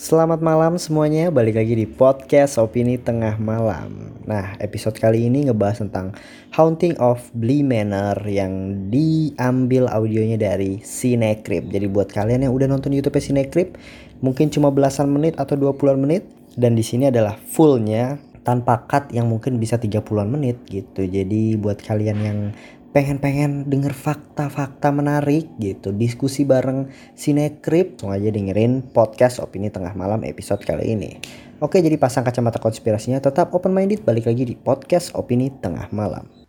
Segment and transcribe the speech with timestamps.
[0.00, 4.16] Selamat malam semuanya, balik lagi di podcast Opini Tengah Malam.
[4.24, 6.16] Nah, episode kali ini ngebahas tentang
[6.56, 11.68] Haunting of Bly Manor yang diambil audionya dari Cinecrip.
[11.68, 13.76] Jadi buat kalian yang udah nonton YouTube Cinecrip,
[14.24, 16.24] mungkin cuma belasan menit atau 20-an menit
[16.56, 21.04] dan di sini adalah fullnya tanpa cut yang mungkin bisa 30-an menit gitu.
[21.04, 22.38] Jadi buat kalian yang
[22.90, 25.94] pengen-pengen denger fakta-fakta menarik gitu.
[25.94, 31.20] Diskusi bareng Sinekrip langsung aja dengerin podcast opini tengah malam episode kali ini.
[31.62, 33.22] Oke jadi pasang kacamata konspirasinya.
[33.22, 36.39] Tetap open minded balik lagi di podcast opini tengah malam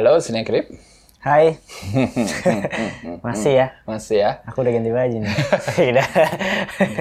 [0.00, 0.70] Halo, Cinecrip.
[1.20, 1.60] Hai
[3.26, 4.40] masih ya Masih ya.
[4.48, 5.34] aku udah ganti baju nih
[5.92, 6.06] udah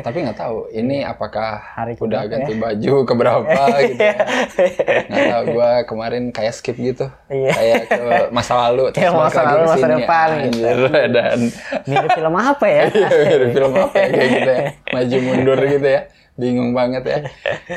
[0.03, 3.47] Tapi nggak tahu ini apakah Hari udah ganti baju keberapa
[3.87, 4.03] gitu.
[4.03, 4.15] ya.
[5.07, 7.07] Nggak tahu gua kemarin kayak skip gitu.
[7.31, 7.51] Iya.
[7.55, 8.03] Kayak ke
[8.35, 10.67] masa lalu Kayak balik masa lalu, ke masa depan gitu.
[11.15, 11.37] Dan
[11.87, 14.61] mirip film apa ya Iya, mirip film apa ya kayak gitu ya.
[14.91, 16.01] Maju mundur gitu ya.
[16.35, 17.19] Bingung banget ya.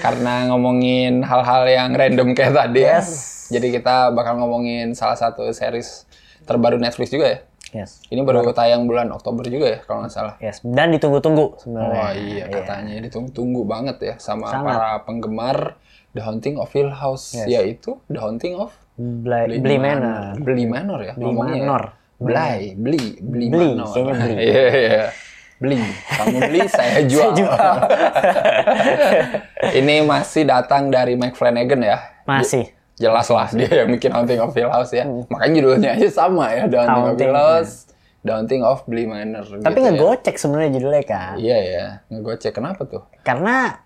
[0.03, 2.99] Karena ngomongin hal-hal yang random kayak tadi ya.
[2.99, 3.47] Yes.
[3.47, 6.11] Jadi kita bakal ngomongin salah satu series
[6.43, 7.39] terbaru Netflix juga ya.
[7.75, 10.35] yes Ini baru tayang bulan Oktober juga ya kalau nggak salah.
[10.39, 14.67] yes dan ditunggu-tunggu sebenarnya Oh iya katanya ditunggu-tunggu banget ya sama Sangat.
[14.69, 15.59] para penggemar
[16.13, 17.49] The Haunting of Hill House Yes.
[17.49, 21.55] yaitu The Haunting of Bly, Bly Manor Beli Manor ya Bly ngomongnya.
[21.55, 21.65] ya.
[21.65, 21.85] Manor.
[22.19, 23.91] Blay, beli, beli Beli, Manor.
[24.15, 24.35] beli.
[24.39, 25.05] Iya, iya.
[25.59, 25.79] Beli.
[26.09, 27.35] Kamu beli, saya jual.
[29.75, 31.99] Ini masih datang dari Mike Flanagan ya.
[32.23, 32.71] masih
[33.03, 35.03] Jelas lah dia yang bikin Haunting of Hill House ya.
[35.27, 37.73] Makanya judulnya aja sama ya, The Haunting, of Hill House,
[38.21, 39.43] The Haunting of Bly Manor.
[39.59, 39.91] tapi gitu ya.
[39.91, 42.53] ngegocek sebenarnya judulnya kan Iya ya, ngegocek.
[42.53, 43.03] Kenapa tuh?
[43.21, 43.83] karena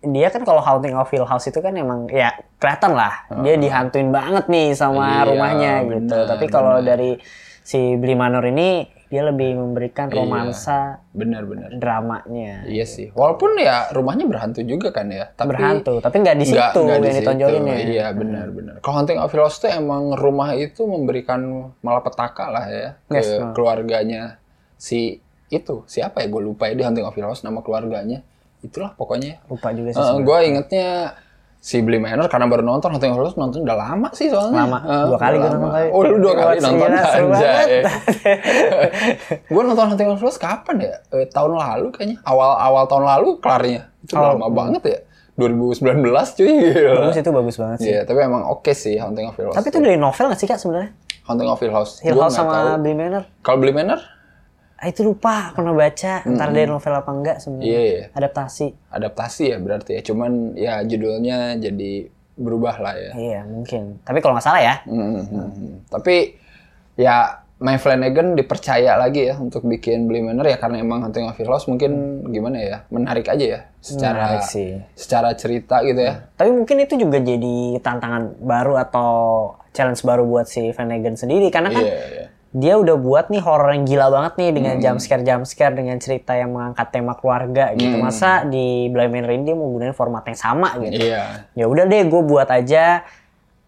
[0.00, 4.10] dia kan kalau Haunting of Hill House itu kan emang ya kelihatan lah dia dihantuin
[4.10, 5.90] banget nih sama Iya, rumahnya gitu.
[6.10, 7.18] benar, Tapi kalau dari
[7.60, 10.24] si Bly Manor ini dia lebih memberikan Iya.
[10.24, 11.76] romansa Benar-benar.
[11.76, 12.64] dramanya.
[12.64, 13.12] Iya sih.
[13.12, 15.28] Walaupun ya rumahnya berhantu juga kan ya.
[15.28, 17.76] Tapi Berhantu, tapi nggak di situ di yang ditonjolin ya.
[17.76, 18.80] Iya benar-benar.
[18.80, 21.44] Kalau Haunting of Hill tuh emang rumah itu memberikan
[21.84, 23.52] malapetaka lah ya ke Yes, no.
[23.52, 24.40] keluarganya
[24.80, 25.20] si
[25.52, 28.24] itu siapa ya gue lupa ya di Haunting of Hill nama keluarganya
[28.64, 29.44] itulah pokoknya.
[29.44, 30.00] Lupa juga sih.
[30.00, 31.20] Uh, gue ingetnya
[31.62, 34.66] si Manor karena baru nonton Hill House nonton udah lama sih soalnya.
[34.66, 34.78] Lama.
[34.82, 35.86] Uh, Dua kali gua nonton kali.
[35.94, 37.50] Oh lu dua kali nonton aja.
[39.46, 40.94] gue nonton Hill House kapan ya?
[41.14, 42.18] Eh, tahun lalu kayaknya.
[42.26, 43.82] Awal-awal tahun lalu kelarnya.
[44.02, 44.34] Itu Oh.
[44.34, 44.98] lama banget ya.
[45.38, 46.02] 2019
[46.36, 46.50] cuy.
[46.50, 46.92] Gila.
[47.08, 47.88] Bagus itu bagus banget sih.
[47.94, 49.56] Iya, tapi emang oke sih Haunting of Hill House.
[49.56, 50.90] Tapi itu dari novel nggak sih kak sebenarnya?
[51.24, 52.02] Haunting of Hill House.
[52.02, 52.82] Hill House sama tahu.
[52.82, 53.22] Bly Manor?
[53.40, 54.00] Kalau Bly Manor?
[54.82, 56.26] Ah, itu lupa pernah baca.
[56.26, 57.70] Ntar dari novel apa enggak sebenarnya?
[57.70, 58.04] Iya, iya.
[58.18, 58.66] Adaptasi.
[58.90, 60.02] Adaptasi ya berarti ya.
[60.02, 63.12] Cuman ya judulnya jadi berubah lah ya.
[63.14, 64.02] Iya mungkin.
[64.02, 64.74] Tapi kalau nggak salah ya.
[64.82, 65.74] Hmm, hmm, hmm.
[65.86, 66.34] Tapi
[66.98, 71.38] ya Mike Flanagan dipercaya lagi ya untuk bikin Bly Manor ya karena emang Haunting of
[71.38, 74.82] Hill House mungkin gimana ya menarik aja ya secara Menarik sih.
[74.98, 76.26] secara cerita gitu ya.
[76.34, 79.10] Tapi mungkin itu juga jadi tantangan baru atau
[79.70, 82.26] challenge baru buat si Flanagan sendiri karena kan Iya, iya.
[82.52, 85.96] Dia udah buat nih horor yang gila banget nih dengan jump scare jump scare dengan
[85.96, 87.96] cerita yang mengangkat tema keluarga gitu.
[87.96, 91.00] Masa di Bly Manor ini dia mau gunain format yang sama gitu.
[91.00, 91.48] Iya.
[91.56, 93.08] Ya udah deh gue buat aja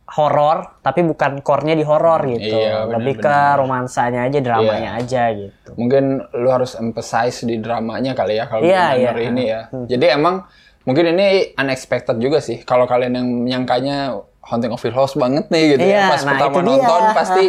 [0.05, 2.53] horor tapi bukan core-nya di horor gitu.
[2.61, 5.71] Iya, Lebih ke romansanya aja, dramanya aja gitu.
[5.81, 9.11] Mungkin lu harus emphasize di dramanya kali ya kalau Iya, iya.
[9.17, 9.61] ini ya.
[9.73, 10.44] Jadi emang
[10.84, 15.81] mungkin ini unexpected juga sih kalau kalian yang menyangkanya Haunting of Hill House banget nih
[15.81, 16.11] gitu Iya, ya.
[16.12, 16.69] Pas nah pertama itu dia.
[16.69, 17.44] nonton pasti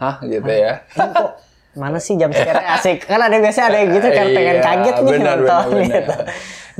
[0.00, 0.80] hah gitu ya.
[0.90, 1.30] Ini kok
[1.70, 4.96] mana sih jam scare asik kan ada biasanya ada yang gitu kan pengen Iya, kaget
[4.96, 6.14] nih benar, nonton benar, gitu.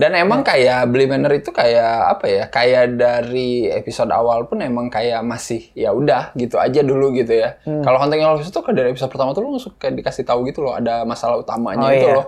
[0.00, 2.44] Dan emang kayak Bly Manor itu kayak apa ya?
[2.48, 7.60] Kayak dari episode awal pun emang kayak masih ya udah gitu aja dulu gitu ya.
[7.62, 7.84] Hmm.
[7.84, 10.64] Kalau Hill House itu kan dari episode pertama tuh lu langsung kayak dikasih tahu gitu
[10.64, 12.16] loh ada masalah utamanya Oh, itu iya.
[12.16, 12.26] loh.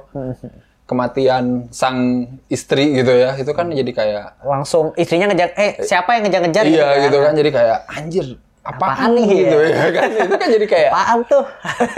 [0.84, 3.32] Kematian sang istri gitu ya.
[3.40, 7.50] Itu kan jadi kayak Langsung istrinya ngejar eh siapa yang ngejar-ngejar iya gitu kan jadi
[7.50, 8.26] kayak anjir
[8.62, 9.74] apaan, Apaan nih, gitu ya?
[9.74, 11.44] ya kan itu kan jadi kayak Apaan tuh?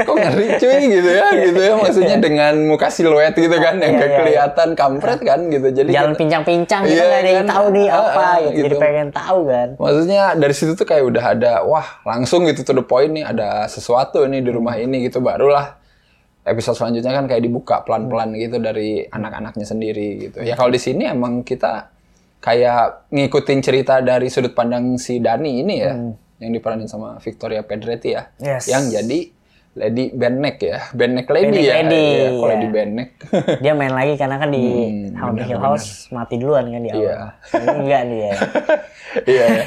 [0.01, 4.01] kok ngeri cuy gitu ya gitu ya maksudnya dengan muka siluet gitu kan yang Iya,
[4.03, 7.53] iya, kelihatan kampret kan gitu jadi Jalan pincang-pincang gitu Iya, nggak ada yang kan?
[7.53, 8.49] tahu nih Ah, apa ah, gitu.
[8.49, 8.77] Jadi gitu.
[8.81, 9.69] pengen tahu kan.
[9.77, 13.69] maksudnya dari situ tuh kayak udah ada wah langsung gitu to the point nih ada
[13.69, 15.77] sesuatu nih di rumah ini gitu barulah
[16.43, 21.05] episode selanjutnya kan kayak dibuka pelan-pelan gitu dari anak-anaknya sendiri gitu ya kalau di sini
[21.05, 21.93] emang kita
[22.41, 25.93] kayak ngikutin cerita dari sudut pandang si Dani ini ya
[26.37, 28.67] yang diperanin sama Victoria Pedretti ya Yes.
[28.67, 29.31] yang jadi
[29.75, 31.75] Lady Bennek ya, Bennek Lady Bennek ya.
[31.77, 32.55] Lady, Iya, kalau iya.
[32.55, 33.09] Lady Bennek.
[33.67, 37.03] Dia main lagi karena kan di Hmm, Haunting Hill House mati duluan kan di awal.
[37.03, 37.19] Iya.
[37.51, 38.33] Ini enggak dia.
[39.15, 39.47] Iya.
[39.47, 39.65] ya.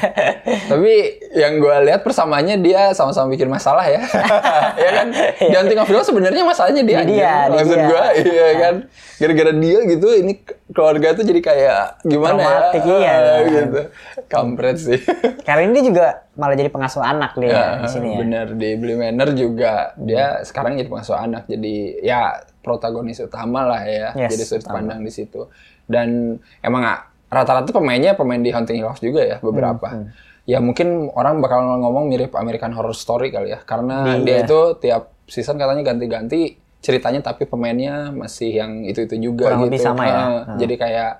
[0.68, 0.92] Tapi
[1.34, 4.00] yang gue lihat persamaannya dia sama-sama bikin masalah ya.
[4.84, 5.06] ya kan?
[5.40, 7.00] Di Haunting of Hill sebenarnya masalahnya dia.
[7.00, 7.52] Di dia, aja.
[7.52, 7.84] Maksud dia.
[7.84, 8.74] gue, iya kan?
[9.18, 10.32] Gara-gara dia gitu, ini
[10.68, 12.96] keluarga tuh jadi kayak gimana Traumatik, ya?
[12.96, 13.12] iya.
[13.14, 13.80] Ah, gitu.
[14.24, 15.00] Kampret sih.
[15.42, 16.06] Karena ini dia juga
[16.38, 18.18] malah jadi pengasuh anak dia Ya, di sini ya.
[18.22, 18.46] Bener.
[18.54, 21.44] Di Beli Manor juga dia sekarang jadi pengasuh anak.
[21.44, 24.14] Jadi ya protagonis utama lah ya.
[24.14, 25.50] Yes, jadi sudut pandang di situ.
[25.84, 29.90] Dan emang ah, rata-rata pemainnya pemain di Haunting Hill House juga ya beberapa.
[29.90, 30.14] Hmm,
[30.44, 33.60] ya mungkin orang bakal ngomong mirip American Horror Story kali ya.
[33.60, 34.22] Karena Iya.
[34.22, 39.68] dia itu tiap season katanya ganti-ganti ceritanya tapi pemainnya masih yang itu-itu juga Kurang gitu.
[39.68, 40.22] lebih sama ya?
[40.46, 40.56] Hmm.
[40.56, 41.12] jadi kayak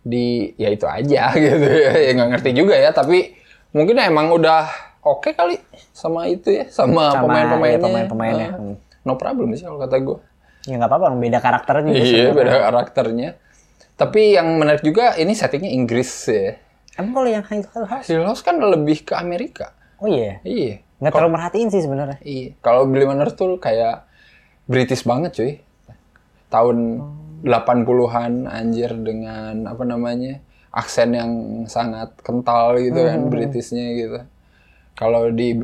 [0.00, 1.92] di ya itu aja gitu ya.
[1.98, 3.34] Ya nggak ngerti juga ya tapi
[3.74, 4.70] mungkin emang udah
[5.02, 5.58] oke kali
[5.90, 8.48] sama itu ya sama, Sama, pemain-pemainnya iya, pemain-pemainnya.
[8.54, 8.74] Hmm.
[9.02, 10.18] no problem sih kalau kata gue
[10.64, 12.08] Ya nggak apa-apa, beda karakternya juga.
[12.08, 13.28] iya beda karakternya
[13.94, 16.56] tapi yang menarik juga ini settingnya Inggris ya
[16.94, 18.06] Emang kalau yang Hill House?
[18.06, 20.38] Hill House kan lebih ke Amerika Oh iya.
[20.40, 22.16] iya Nggak terlalu merhatiin sih sebenarnya.
[22.24, 22.56] Iya.
[22.62, 24.08] Kalau Manor tuh kayak
[24.64, 25.52] British banget cuy.
[26.48, 26.76] Tahun
[27.44, 30.40] 80-an anjir dengan apa namanya?
[30.74, 31.30] Aksen yang
[31.70, 34.18] sangat kental gitu kan Britishnya gitu.
[34.98, 35.62] Kalau di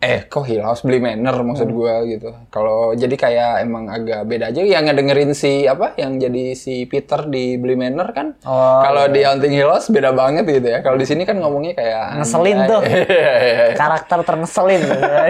[0.00, 2.32] eh kok Hill House Billy Manor maksud gua gitu.
[2.48, 7.28] Kalau jadi kayak emang agak beda aja yang ngedengerin si apa yang jadi si Peter
[7.28, 8.32] di Billy Manor kan.
[8.48, 10.80] Oh, Kalau di Haunting Hill House beda banget gitu ya.
[10.80, 12.80] Kalau di sini kan ngomongnya kayak Ngeselin tuh.
[12.90, 13.76] Iya, iya, iya.
[13.76, 14.82] Karakter terngeselin.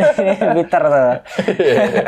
[0.56, 1.14] Bitter tuh.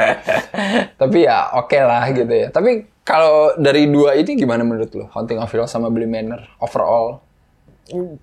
[1.03, 2.49] Tapi ya oke lah gitu ya.
[2.55, 5.11] Tapi kalau dari dua ini gimana menurut lo?
[5.11, 7.23] Haunting of Hill sama Billy Manor overall?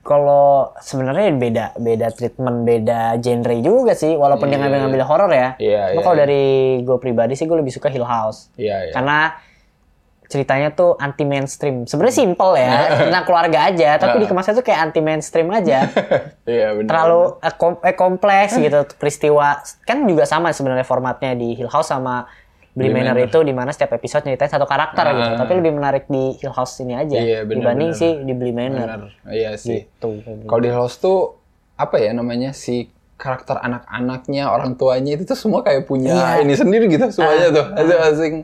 [0.08, 4.16] Kalau sebenarnya beda beda treatment, beda genre juga sih.
[4.16, 5.60] Walaupun dia ngambil-ngambil horor ya.
[5.60, 6.24] Iya, Cuma iya, kalau iya.
[6.24, 6.44] dari
[6.88, 8.50] gue pribadi sih gue lebih suka Hill House.
[8.56, 8.94] Iya, iya.
[8.96, 9.36] Karena
[10.30, 11.84] ceritanya tuh anti mainstream.
[11.90, 12.72] Sebenarnya simple ya,
[13.10, 15.86] tentang keluarga aja, tapi dikemasnya tuh kayak anti mainstream aja.
[16.50, 16.90] Iya benar.
[16.90, 19.62] Terlalu eh, kom- eh, kompleks gitu peristiwa.
[19.86, 22.26] Kan juga sama sebenarnya formatnya di Hill House sama
[22.72, 23.26] Bly Manor Manor.
[23.26, 25.12] itu di mana setiap episode nyeritain satu karakter Ah.
[25.12, 25.32] gitu.
[25.38, 28.02] Tapi lebih menarik di Hill House ini aja Iya, benar, dibanding benar.
[28.02, 28.90] sih di Bly Manor.
[29.26, 29.80] Iya sih.
[29.84, 30.10] Gitu.
[30.44, 31.38] Kalau di Hill House tuh
[31.74, 36.42] apa ya namanya si karakter anak-anaknya, orang tuanya itu tuh semua kayak punya Iya.
[36.42, 37.66] ini sendiri gitu semuanya Ah, tuh.
[37.76, 38.36] Asing-asing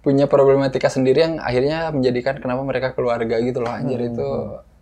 [0.00, 3.68] punya problematika sendiri yang akhirnya menjadikan kenapa mereka keluarga gitu loh.
[3.68, 4.28] Anjir Hmm, itu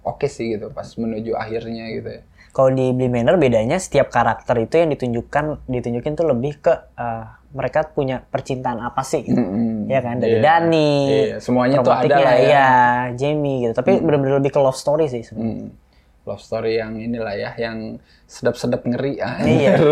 [0.02, 2.22] oke sih gitu pas menuju akhirnya gitu ya.
[2.50, 7.24] Kalau di Bly Manor bedanya setiap karakter itu yang ditunjukkan ditunjukin tuh lebih ke eh,
[7.54, 9.38] mereka punya percintaan apa sih gitu.
[9.38, 9.86] Mm-mm.
[9.86, 10.42] Ya kan dari Iya.
[10.42, 12.42] Dani, Iya, semuanya tuh ada lah ya.
[12.42, 12.68] Iya,
[13.14, 13.72] Jamie gitu.
[13.72, 15.70] Tapi benar-benar lebih ke love story sih sebenarnya.
[15.70, 16.26] Hmm.
[16.26, 19.22] Love story yang inilah ya, yang sedap-sedap ngeri.
[19.22, 19.72] Ah, Iya.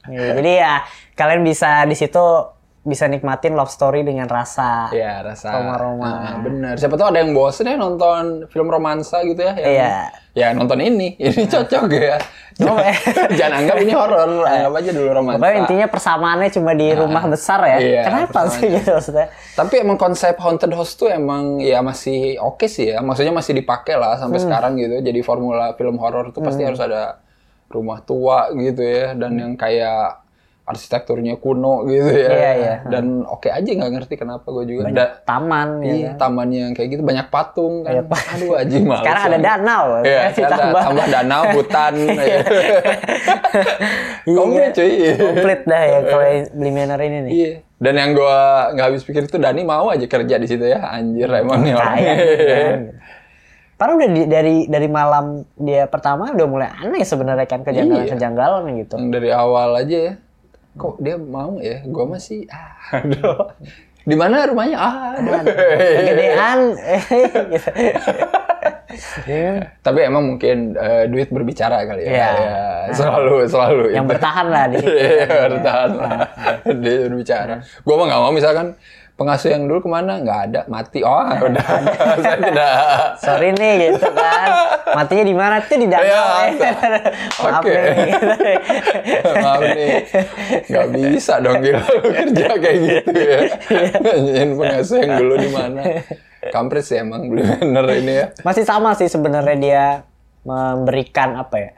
[0.00, 0.80] Iya, Jadi ya
[1.12, 2.24] kalian bisa di situ
[2.80, 4.88] bisa nikmatin love story dengan rasa.
[4.88, 5.52] Iya, rasa.
[5.52, 6.08] Roma-roma.
[6.08, 6.74] Ah, bener.
[6.74, 9.52] Siapa tahu ada yang bosen ya nonton film romansa gitu ya.
[9.52, 9.94] yang- Iya.
[10.30, 12.16] Ya nonton ini, ini cocok ya.
[12.56, 12.80] Cuma-
[13.36, 15.36] Jangan anggap ini horor, anggap aja dulu romansa.
[15.38, 17.78] Pokoknya intinya persamaannya cuma di rumah besar ya.
[17.78, 19.26] Iya, Kenapa sih gitu maksudnya?
[19.52, 23.00] Tapi emang konsep haunted house tuh emang ya masih oke sih ya.
[23.00, 24.46] Maksudnya masih dipakai lah sampai Hmm.
[24.46, 24.96] sekarang gitu.
[24.98, 27.20] Jadi formula film horor tuh pasti harus ada
[27.68, 30.19] rumah tua gitu ya dan yang kayak
[30.70, 32.30] arsitekturnya kuno gitu ya.
[32.30, 32.74] Iya, iya.
[32.84, 34.86] Dan oke aja nggak ngerti kenapa gue juga.
[34.86, 35.92] Banyak Da- taman ya.
[35.92, 38.06] iya, taman yang kayak gitu banyak patung kan.
[38.06, 39.02] Aduh aja malas.
[39.02, 39.84] Sekarang ada danau.
[40.00, 40.82] Iya, ada tambah.
[40.82, 41.94] tambah danau, hutan.
[42.22, 42.38] ya.
[44.24, 44.92] Komplit cuy.
[45.16, 47.32] Komplit dah ya kalau beli manor ini nih.
[47.32, 47.52] Iya.
[47.76, 48.38] Dan yang gua
[48.70, 50.84] nggak habis pikir itu Dani mau aja kerja di situ ya.
[50.86, 51.96] Anjir emang nih orang.
[51.96, 52.80] Gitu kan.
[53.74, 55.24] Padahal udah di- dari dari malam
[55.56, 58.12] dia pertama udah mulai aneh sebenarnya kan kejanggalan Iya.
[58.12, 58.94] kejanggalan gitu.
[59.00, 60.12] Dari awal aja ya.
[60.78, 61.82] Kok dia mau ya?
[61.86, 63.50] Gua masih ah, aduh.
[64.00, 64.78] Di mana rumahnya?
[64.78, 65.42] Ah, aduh.
[65.98, 66.58] Kegedean.
[67.50, 67.70] gitu.
[69.86, 72.10] Tapi emang mungkin eh, duit berbicara kali ya.
[72.10, 72.30] Iya.
[72.30, 74.12] Ya, selalu selalu Yang itu.
[74.14, 74.76] bertahan lah di.
[75.10, 76.18] Iya, bertahan lah.
[76.80, 77.54] Dia berbicara.
[77.86, 78.66] Gua mah nggak mau misalkan
[79.20, 80.16] pengasuh yang dulu ke mana?
[80.24, 81.04] Nggak ada, mati.
[81.04, 81.20] Oh,
[81.52, 81.66] udah.
[82.24, 82.72] Saya tidak.
[83.20, 84.48] Sorry nih gitu kan.
[84.96, 86.08] Matinya di mana tuh di danau.
[86.08, 86.24] Iya,
[86.56, 86.72] ya.
[87.44, 87.68] Maaf oke.
[87.68, 87.92] nih.
[88.08, 88.26] gitu.
[89.36, 89.94] Maaf nih,
[90.72, 93.40] nggak bisa dong gila lu kerja kayak gitu ya.
[94.00, 95.82] Nanyain pengasuh yang dulu di mana.
[96.48, 98.26] Kampret sih emang beli bener ini ya.
[98.40, 99.84] Masih sama sih sebenarnya dia
[100.48, 101.72] memberikan apa ya?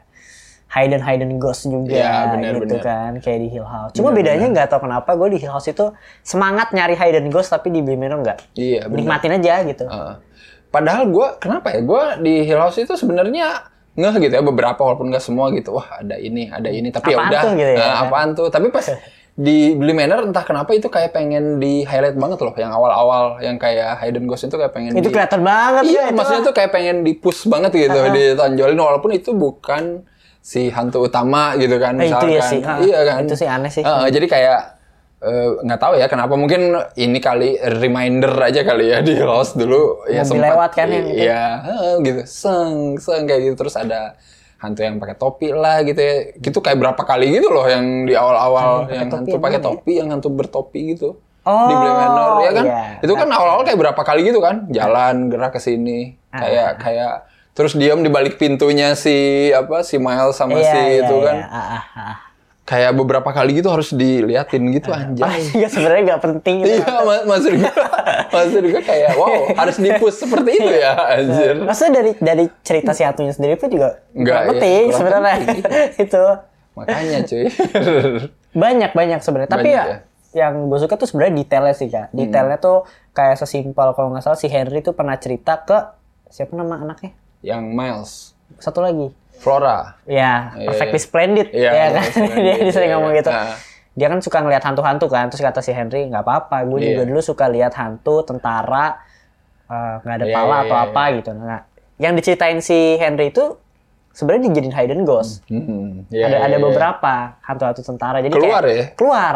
[0.73, 2.81] Hidden hidden ghost juga Iya, benar, gitu benar.
[2.81, 3.93] kan kayak di Hill House.
[3.93, 5.85] Cuma bedanya nggak tahu kenapa gue di Hill House itu
[6.19, 8.37] semangat nyari hidden ghost tapi di Bly Manor nggak.
[8.53, 8.97] Iya, bener.
[8.99, 9.85] Nikmatin aja gitu.
[9.85, 10.15] Heeh.
[10.67, 11.79] padahal gue, kenapa ya?
[11.79, 15.69] Gue di Hill House itu sebenarnya ngeh gitu ya beberapa walaupun nggak semua gitu.
[15.71, 16.89] Wah ada ini, ada ini.
[16.89, 17.41] Tapi ya Apaan udah.
[17.41, 17.77] tuh gitu ya?
[17.79, 18.47] eh, apaan tuh?
[18.49, 18.85] Tapi pas
[19.35, 23.57] di Billy Manor entah kenapa itu kayak pengen di highlight banget loh yang awal-awal yang
[23.57, 26.53] kayak Hidden Ghost itu kayak pengen Itu di- kelihatan banget Iya, ya, itu maksudnya tuh
[26.53, 30.05] kayak pengen di-push banget gitu, ditonjolin walaupun itu bukan
[30.43, 32.35] si hantu utama gitu kan Eh, itu misalkan.
[32.35, 32.77] ya sih, ah.
[32.77, 33.21] Iya kan.
[33.23, 33.79] Itu sih aneh sih.
[33.81, 34.59] Heeh, jadi kayak
[35.21, 36.61] eh, nggak tahu ya kenapa mungkin
[36.93, 41.07] ini kali reminder aja kali ya di Lost dulu ya Mobil sempat lewat kan yang
[41.07, 41.23] itu.
[41.23, 44.19] iya heeh, gitu seng seng kayak gitu terus ada
[44.59, 48.11] hantu yang pakai topi lah gitu ya gitu kayak berapa kali gitu loh yang di
[48.13, 49.63] awal-awal yang hantu yang pakai ya?
[49.65, 52.83] topi yang hantu bertopi gitu Oh, di Blue Manor ya kan iya.
[52.99, 56.39] itu kan awal-awal kayak berapa kali gitu kan jalan gerak ke sini Ah.
[56.39, 57.11] kayak kayak
[57.53, 59.13] terus diam di balik pintunya si
[59.49, 61.23] apa si Miles sama Iya, si iya, itu iya.
[61.23, 62.15] kan Ah, ah, ah.
[62.63, 66.73] kayak beberapa kali gitu harus diliatin gitu anjay Padahal juga sebenarnya nggak penting gitu.
[66.73, 67.73] Iya, ma- maksud gue,
[68.33, 71.55] maksud gue kayak wow harus dipus seperti itu ya, anjir.
[71.61, 75.35] Maksudnya dari dari cerita si hantunya sendiri pun juga Nggak, iya, penting sebenarnya
[76.07, 76.23] itu
[76.73, 77.45] Makanya cuy.
[78.51, 79.51] banyak banyak sebenarnya.
[79.51, 79.97] Tapi Banyak ya, ya.
[80.41, 82.09] yang gue suka tuh sebenarnya detailnya sih kak.
[82.09, 82.81] Detailnya tuh
[83.11, 85.77] kayak sesimpel kalau nggak salah si Henry tuh pernah cerita ke
[86.27, 87.13] siapa nama anaknya?
[87.43, 88.11] Yang Miles,
[88.57, 89.11] Satu lagi.
[89.43, 89.99] Flora.
[90.07, 91.05] Ya, Iya, perfectly iya.
[91.05, 91.47] splendid.
[91.51, 92.07] Iya, ya kan?
[92.15, 93.19] splendid, dia, sering iya, ngomong iya.
[93.19, 93.31] gitu.
[93.35, 93.55] Ah.
[93.93, 95.27] Dia kan suka ngelihat hantu-hantu kan.
[95.27, 96.63] Terus kata si Henry, nggak apa-apa.
[96.63, 97.09] Gue juga Iya.
[97.11, 99.03] dulu suka lihat hantu, tentara,
[99.67, 101.29] eh, nggak ada Iya, pala iya, atau iya, apa gitu.
[101.35, 101.61] Nah,
[101.99, 103.59] yang diceritain si Henry itu
[104.15, 105.43] sebenarnya dijadiin hidden ghost.
[105.51, 106.63] Hmm, iya, ada iya, ada iya.
[106.63, 108.17] beberapa hantu-hantu tentara.
[108.23, 108.85] Jadi Keluar kayak, ya?
[108.95, 109.35] Keluar.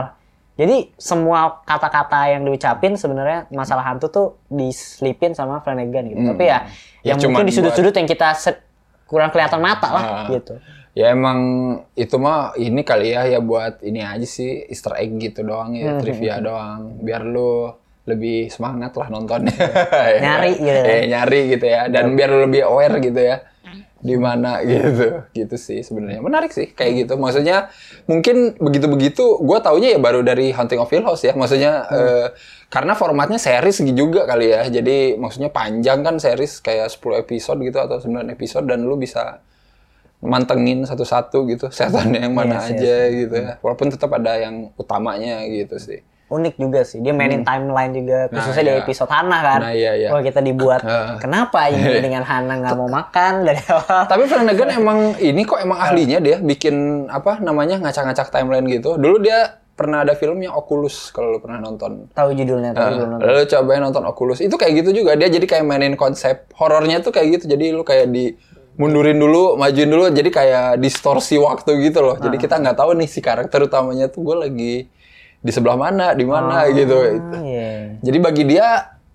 [0.58, 6.22] Jadi semua kata-kata yang diucapin sebenarnya masalah hantu tuh diselipin sama Flanagan gitu.
[6.26, 6.66] Tapi ya,
[7.00, 8.34] Ya yang mungkin di sudut-sudut yang kita
[9.06, 10.28] kurang kelihatan mata lah Ah.
[10.28, 10.58] gitu.
[10.92, 11.40] Ya emang
[11.94, 15.94] itu mah ini kali ya ya buat ini aja sih Easter egg gitu doang ya
[15.94, 17.70] Hmm, trivia doang biar lu
[18.04, 20.20] lebih semangat lah nontonnya Ya.
[20.20, 20.90] Nyari gitu kan.
[20.90, 23.46] Eh, nyari gitu ya dan biar lu lebih aware gitu ya
[23.98, 25.25] di mana gitu.
[25.34, 26.22] Gitu sih sebenarnya.
[26.22, 27.13] Menarik sih kayak gitu.
[27.18, 27.74] Maksudnya
[28.06, 31.34] mungkin begitu begitu gue taunya ya baru dari Hunting of Hill House ya.
[31.34, 32.27] Maksudnya eh,
[32.70, 34.68] karena formatnya series juga kali ya.
[34.70, 39.42] Jadi maksudnya panjang kan series kayak 10 episode gitu atau 9 episode dan lu bisa
[40.22, 41.70] mantengin satu-satu gitu.
[41.77, 42.72] Setannya yang mana Yes, yes.
[42.77, 43.51] aja gitu ya.
[43.66, 47.00] Walaupun tetap ada yang utamanya gitu sih Unik juga sih.
[47.00, 48.84] Dia mainin timeline juga khususnya di iya.
[48.84, 49.60] episode Hana kan.
[49.64, 50.10] Nah, iya, iya.
[50.12, 51.16] Wah, kita dibuat Ah.
[51.24, 54.12] kenapa ini dengan Hana nggak mau makan dari awal.
[54.12, 59.00] Tapi Flanagan emang ini kok emang ahlinya dia bikin apa namanya ngacak-ngacak timeline gitu.
[59.00, 62.10] Dulu dia pernah ada filmnya Oculus kalau lu pernah nonton.
[62.12, 63.28] Tahu judulnya tapi belum nonton.
[63.30, 64.40] Lalu cobain nonton Oculus.
[64.44, 65.16] Itu kayak gitu juga.
[65.16, 67.56] Dia jadi kayak mainin konsep horornya tuh kayak gitu.
[67.56, 68.34] Jadi lu kayak di
[68.76, 70.10] mundurin dulu, majuin dulu.
[70.10, 72.18] Jadi kayak distorsi waktu gitu loh.
[72.18, 74.74] Jadi kita nggak tahu nih si karakter utamanya tuh gue lagi
[75.38, 76.98] di sebelah mana, di mana gitu.
[76.98, 77.98] Ah, iya.
[78.00, 78.67] Jadi bagi dia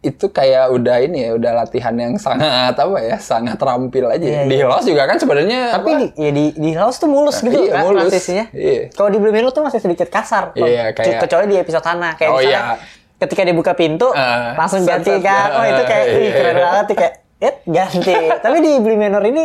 [0.02, 4.18] itu kayak udah ini ya, udah latihan yang sangat apa ya, sangat terampil aja.
[4.18, 7.38] Iya, di Lost juga kan sebenarnya Tapi apa, di, ya di, di house tuh mulus
[7.38, 8.10] gitu Iya, kan mulus.
[8.10, 8.44] transisinya.
[8.50, 8.90] Iya.
[8.90, 10.50] Kalau di Blue Mirror tuh masih sedikit kasar.
[10.58, 12.18] Iya, kayak- Kecuali di episode Hana.
[12.18, 12.74] Kayak Oh, misalnya iya.
[13.22, 15.48] ketika dia buka pintu, Ah, langsung ganti kan.
[15.54, 16.32] Oh itu kayak, ah, ih, iya.
[16.34, 16.84] keren banget.
[16.98, 18.14] Kayak, eh ganti.
[18.44, 19.44] Tapi di Blue ini,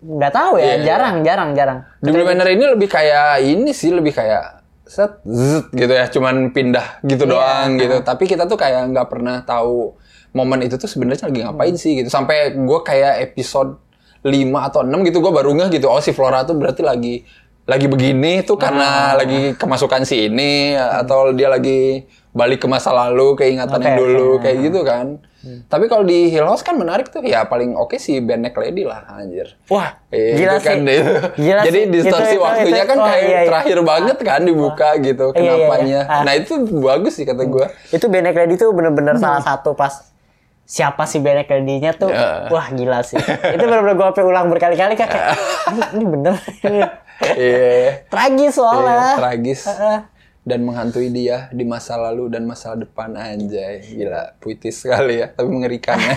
[0.00, 0.64] nggak tahu ya.
[0.64, 0.84] Iya, iya.
[0.88, 1.78] jarang, jarang, jarang.
[2.00, 6.50] di Blue Manor ini lebih kayak ini sih, lebih kayak set zet gitu ya, cuman
[6.50, 7.30] pindah gitu Iya.
[7.30, 7.96] doang gitu.
[8.00, 9.96] Tapi kita tuh kayak nggak pernah tahu
[10.30, 12.08] momen itu tuh sebenarnya lagi ngapain sih gitu.
[12.08, 13.80] Sampai gue kayak episode
[14.20, 15.86] 5 atau 6 gitu gue baru ngeh gitu.
[15.86, 17.24] Oh si Flora tuh berarti lagi
[17.64, 19.16] lagi begini tuh karena Ah.
[19.16, 24.28] lagi kemasukan si ini atau dia lagi balik ke masa lalu keingatan yang Oke, dulu
[24.38, 25.16] kayak gitu kan.
[25.64, 28.82] Tapi kalau di Hill House kan menarik tuh ya paling oke si Ben Neck Lady
[28.82, 29.54] lah anjir.
[29.66, 30.94] Wah, Iya, gila itu kan sih.
[30.94, 31.12] itu.
[31.38, 31.90] Gila Jadi sih.
[31.90, 33.40] distorsi Itu- itu- waktunya itu- kan oh, kayak iya, iya.
[33.44, 35.54] terakhir banget kan dibuka gitu Iya, iya, iya.
[35.54, 36.00] kenapanya.
[36.06, 36.22] Ah.
[36.22, 37.66] Nah itu bagus sih kata gua.
[37.88, 39.92] Itu Benek Lady tuh bener-bener salah satu pas
[40.64, 42.48] siapa sih Benek Lady-nya tuh Ya.
[42.48, 45.36] wah gila sih itu bener-bener gue ulang berkali-kali kayak
[45.68, 46.34] ini, ini bener
[47.36, 48.08] Iya.
[48.08, 49.98] tragis Iya, soalnya tragis Heeh.
[50.44, 53.80] Dan menghantui dia di masa lalu dan masa depan anjay.
[53.80, 56.14] Gila, puitis sekali ya, tapi mengerikan ya.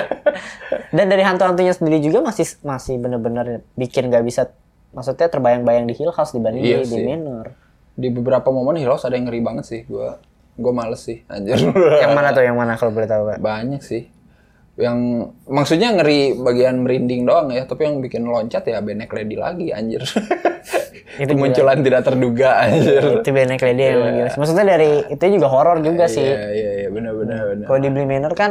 [0.96, 4.54] dan dari hantu-hantunya sendiri juga masih masih bener-bener bikin gak bisa
[4.94, 7.02] maksudnya terbayang-bayang di Hill House dibanding Iya di, di.
[7.02, 7.64] Manor
[7.94, 9.80] di beberapa momen Hill House ada yang ngeri banget sih.
[9.86, 10.18] Gua
[10.54, 11.58] gua males sih anjir.
[12.02, 13.38] yang mana tuh yang mana kalau boleh tahu Pak?
[13.38, 14.10] Banyak sih.
[14.74, 19.70] Yang maksudnya ngeri bagian merinding doang ya, tapi yang bikin loncat ya Benek Lady lagi
[19.70, 20.02] anjir.
[21.14, 23.02] Itu Kemunculan tidak terduga anjir.
[23.22, 24.38] itu Benek Lady yang gila sih.
[24.38, 27.66] maksudnya dari itu juga horor juga sih Iya, iya, iya, benar benar benar.
[27.66, 28.50] Kalau di Beli Manor kan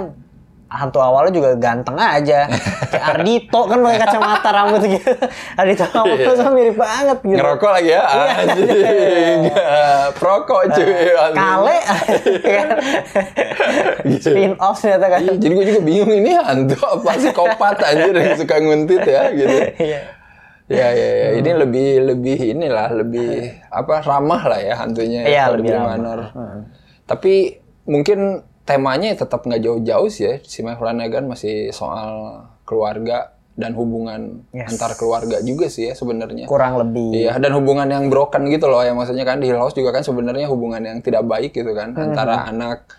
[0.73, 2.49] hantu awalnya juga ganteng aja.
[2.91, 5.11] Kayak Ardito kan pakai kacamata rambut gitu.
[5.61, 7.37] Ardito awalnya sama mirip banget gitu.
[7.37, 9.39] Ngerokok lagi ya, anjing.
[10.19, 11.13] Prokok cuy.
[11.13, 11.37] anjing.
[11.37, 11.77] Kale.
[14.17, 15.19] Spin off ternyata kan.
[15.21, 19.57] Iya, jadi gue juga bingung ini hantu apa psikopat anjir yang suka nguntit ya gitu.
[19.77, 20.01] Iya.
[20.73, 21.27] Ya, ya, ya.
[21.37, 23.29] Ini lebih lebih inilah lebih
[23.69, 25.71] apa ramah lah ya hantunya Iya, lebih.
[25.71, 26.19] Manor.
[27.03, 28.19] Tapi mungkin
[28.63, 30.35] temanya tetap nggak jauh-jauh sih ya.
[30.41, 34.73] Si Mike Flanagan masih soal keluarga dan hubungan Yes.
[34.73, 36.49] antar keluarga juga sih ya sebenarnya.
[36.49, 37.21] Kurang lebih.
[37.21, 40.01] Iya, dan hubungan yang broken gitu loh ya maksudnya kan di Hill House juga kan
[40.01, 42.09] sebenarnya hubungan yang tidak baik gitu kan Hmm.
[42.09, 42.89] antara anak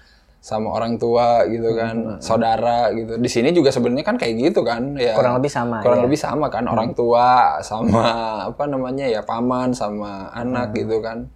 [0.44, 3.16] sama orang tua gitu kan, saudara gitu.
[3.16, 5.16] Di sini juga sebenarnya kan kayak gitu kan ya.
[5.16, 6.04] Kurang lebih sama, Kurang ya.
[6.04, 8.04] lebih sama kan orang tua sama
[8.44, 10.76] apa namanya ya paman sama anak Hmm.
[10.76, 11.32] gitu kan.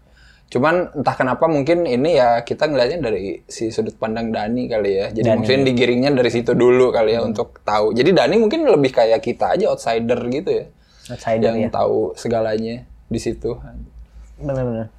[0.49, 5.07] Cuman entah kenapa mungkin ini ya kita ngelihatnya dari si sudut pandang Dani kali ya.
[5.09, 7.17] Jadi mungkin digiringnya dari situ dulu kali Hmm.
[7.17, 7.97] ya untuk tahu.
[7.97, 10.65] Jadi Dani mungkin lebih kayak kita aja outsider gitu ya
[11.09, 11.73] Outsider yang ya.
[11.73, 13.57] tahu segalanya di situ.
[14.37, 14.93] Bener-bener.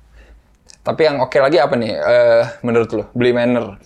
[0.80, 3.04] Tapi yang oke lagi apa nih eh, menurut lu?
[3.14, 3.78] Beli Manor.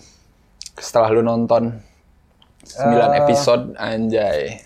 [0.74, 1.80] Setelah lu nonton
[2.64, 2.80] 9
[3.12, 3.20] Eh.
[3.20, 4.58] episode anjay.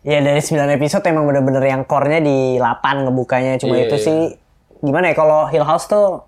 [0.00, 3.56] Ya dari 9 episode emang bener-bener yang core-nya di 8 ngebukanya.
[3.56, 4.04] Cuma Iya, itu iya.
[4.04, 4.18] sih
[4.80, 6.24] gimana ya kalau Hill House tuh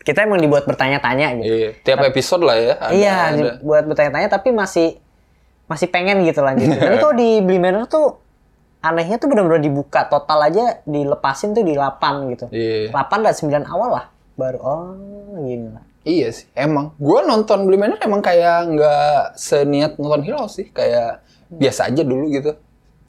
[0.00, 1.52] kita emang dibuat bertanya-tanya gitu.
[1.52, 2.72] Iya, tiap episode lah ya.
[2.80, 3.50] Ada, iya, ada.
[3.60, 4.96] buat bertanya-tanya tapi masih
[5.68, 6.66] masih pengen gitu lanjut.
[6.80, 8.16] Tapi kalau di Manor tuh
[8.80, 12.46] anehnya tuh bener-bener dibuka total aja dilepasin tuh di 8 gitu.
[12.48, 12.88] Iya.
[12.90, 14.96] 8 dan 9 awal lah baru oh
[15.44, 15.84] gini lah.
[16.00, 16.96] Iya sih, emang.
[16.96, 21.20] Gua nonton Beli Manor emang kayak nggak seniat nonton House sih, kayak
[21.52, 22.56] biasa aja dulu gitu.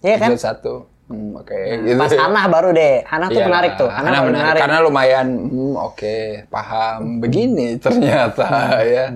[0.03, 0.29] Iya kan?
[0.33, 0.73] Episode satu.
[1.07, 1.51] Hmm, oke,
[1.87, 1.99] gitu.
[1.99, 3.03] Pas Hannah baru deh.
[3.03, 3.89] Hannah tuh Iya, menarik tuh.
[3.91, 4.43] Hannah, paling menarik.
[4.47, 4.61] menarik.
[4.63, 6.17] Karena lumayan, hmm, oke,
[6.47, 6.99] paham.
[7.19, 8.47] Begini ternyata
[8.83, 9.11] ya.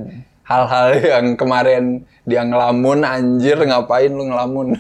[0.45, 1.83] Hal-hal yang kemarin
[2.23, 4.75] dia ngelamun, anjir ngapain lu ngelamun.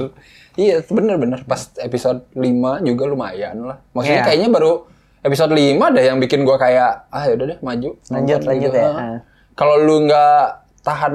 [0.60, 1.42] iya, bener-bener.
[1.42, 3.76] Pas episode 5 juga lumayan lah.
[3.92, 4.26] Maksudnya Iya.
[4.28, 4.72] kayaknya baru
[5.20, 7.90] episode 5 deh yang bikin gua kayak, ah yaudah deh maju.
[8.08, 8.78] Lanjut, nonton lanjut gitu.
[8.78, 8.88] ya.
[8.88, 9.18] Ah.
[9.52, 10.42] Kalau lu nggak
[10.80, 11.14] tahan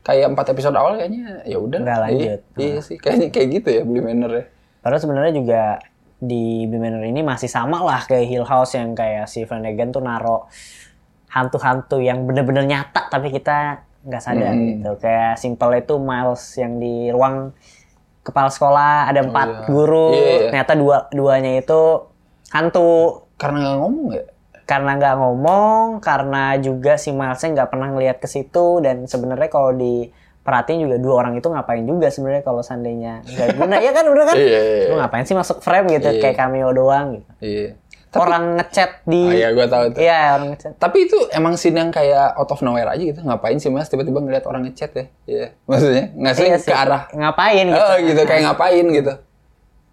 [0.00, 2.04] kayak empat episode awal kayaknya ya udah Nggak lah.
[2.06, 2.40] lanjut.
[2.54, 4.44] Iya, iya sih, kayaknya kayak gitu ya Beli Manor ya.
[4.80, 5.62] Padahal sebenarnya juga
[6.16, 10.48] di Manor ini masih sama lah kayak Hill House yang kayak si Flanagan tuh naro
[11.28, 14.66] hantu-hantu yang bener-bener nyata tapi kita nggak sadar Hmm.
[14.74, 14.90] gitu.
[14.98, 17.52] Kayak simple itu Miles yang di ruang
[18.20, 19.64] kepala sekolah ada empat iya.
[19.66, 20.38] guru, Iya, iya.
[20.50, 21.80] ternyata dua duanya itu
[22.50, 22.88] hantu
[23.40, 24.24] Karena nggak ngomong ya.
[24.62, 29.74] karena nggak ngomong, karena juga si Milesnya nggak pernah ngelihat ke situ dan sebenarnya kalau
[29.74, 34.24] diperhatiin juga dua orang itu ngapain juga sebenarnya kalau seandainya nggak guna ya kan bener
[34.24, 34.36] kan?
[34.36, 34.86] Iya, iya, iya.
[34.86, 36.20] Lu ngapain sih masuk frame gitu Iya.
[36.20, 37.30] kayak cameo doang gitu.
[37.42, 37.68] Iya.
[38.12, 39.98] orang ngechat di Oh iya, gua tahu tuh.
[40.00, 40.72] Iya, orang ngechat.
[40.76, 43.20] Tapi itu emang scene yang kayak out of nowhere aja gitu.
[43.20, 45.04] Ngapain sih mas tiba-tiba ngeliat orang ngechat ya?
[45.24, 45.46] Iya.
[45.64, 46.74] Maksudnya ngasih Iya ke sih.
[46.76, 47.02] arah.
[47.08, 47.78] ngapain gitu.
[47.80, 49.12] Oh gitu, kayak ngapain gitu.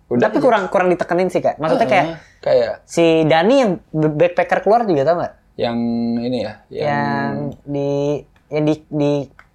[0.08, 0.24] Udah.
[0.24, 1.58] Tapi kurang kurang ditekenin sih, Kak.
[1.58, 5.34] Maksudnya kayak Ah, kayak si Dani yang backpacker keluar juga tau nggak?
[5.58, 5.78] yang
[6.18, 7.34] ini ya, yang, Yang
[7.66, 7.92] di
[8.48, 9.12] yang di di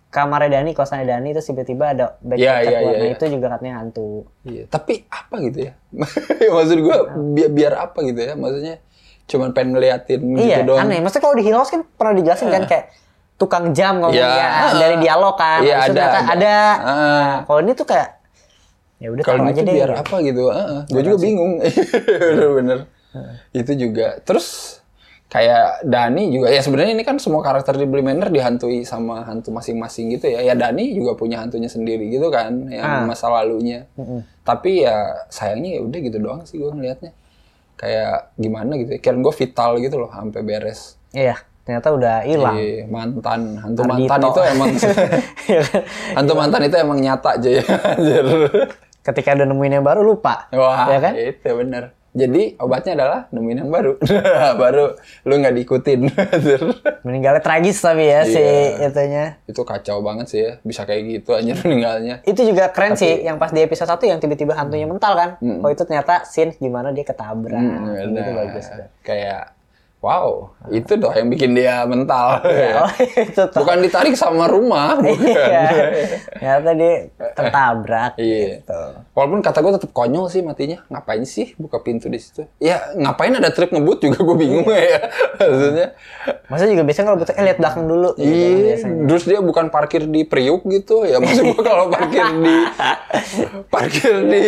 [0.08, 2.82] kamarnya Dani, kosannya Dani terus tiba-tiba ada backpacker Iya, iya, keluar.
[2.82, 3.14] iya, Nah, iya.
[3.14, 4.08] itu juga katanya hantu.
[4.42, 5.72] Iya, tapi apa gitu ya?
[6.52, 6.96] Maksud gua
[7.30, 8.34] biar, biar apa gitu ya?
[8.34, 8.74] Maksudnya
[9.24, 10.82] cuman pengen ngeliatin gitu iya, doang.
[10.82, 10.98] aneh.
[10.98, 12.84] Maksudnya kalau di Hill House kan pernah dijelasin kan kayak
[13.34, 14.28] tukang jam ngomong Iya.
[14.28, 15.60] ya, dari dialog kan.
[15.62, 16.18] Iya, itu ada, ada.
[16.28, 16.56] ada.
[16.58, 16.82] Ah.
[16.84, 18.08] Nah, kalau ini tuh kayak
[19.02, 19.74] ya udah Kalau gitu aja deh.
[19.74, 20.42] biar apa gitu?
[20.86, 21.58] gue juga bingung.
[22.30, 22.78] Bener-bener.
[23.50, 24.22] Itu juga.
[24.22, 24.78] Terus
[25.26, 29.50] kayak Dani juga ya sebenarnya ini kan semua karakter di Bly Manor dihantui sama hantu
[29.50, 30.40] masing-masing gitu ya.
[30.42, 33.04] Ya Dani juga punya hantunya sendiri gitu kan, yang Ah.
[33.04, 33.88] masa lalunya.
[34.40, 37.10] Tapi ya sayangnya ya udah gitu doang sih gue ngelihatnya.
[37.74, 38.98] Kayak gimana gitu ya.
[38.98, 40.94] Kirain gue vital gitu loh sampai beres.
[41.10, 42.54] Iya, ternyata udah hilang.
[42.54, 43.92] Iya, mantan, hantu Ardhito.
[44.06, 44.70] mantan itu emang
[46.16, 47.64] hantu mantan itu emang nyata aja ya.
[49.02, 50.46] Ketika udah nemuin yang baru lupa.
[50.48, 51.12] Wah, Ya kan?
[51.12, 51.84] itu bener.
[52.12, 53.96] Jadi obatnya adalah nemuin yang baru.
[54.62, 54.84] baru
[55.24, 56.00] lu nggak diikutin.
[57.06, 58.84] Meninggalnya tragis tapi ya si Iya.
[58.86, 59.24] itunya.
[59.42, 60.52] itu kacau banget sih ya.
[60.60, 62.20] Bisa kayak gitu anjir meninggalnya.
[62.22, 65.30] Itu juga keren sih yang pas di episode 1 yang tiba-tiba hantunya mental kan.
[65.40, 67.56] Oh itu ternyata scene gimana dia ketabrak.
[67.56, 68.34] Hmm, itu bener.
[68.36, 68.66] bagus.
[69.00, 69.56] Kayak
[70.02, 72.42] wow, itu doh yang bikin dia mental.
[73.30, 73.62] Itu tuh.
[73.62, 75.30] Bukan ditarik sama rumah, bukan.
[75.30, 75.64] Iya.
[76.34, 76.92] Ternyata dia
[77.38, 78.12] tertabrak.
[78.18, 78.58] Iya.
[78.58, 78.80] Gitu.
[79.14, 80.82] Walaupun kata gue tetap konyol sih matinya.
[80.90, 82.42] Ngapain sih buka pintu di situ?
[82.58, 85.06] Ya ngapain ada trip ngebut juga gue bingung ya.
[85.38, 85.88] Maksudnya.
[86.50, 89.02] Maksudnya juga biasanya kalau butuh eh lihat belakang dulu gitu Iya, biasanya.
[89.06, 91.22] terus dia bukan parkir di Priuk gitu ya.
[91.22, 92.56] Maksud gua kalau parkir di
[93.70, 94.44] parkir di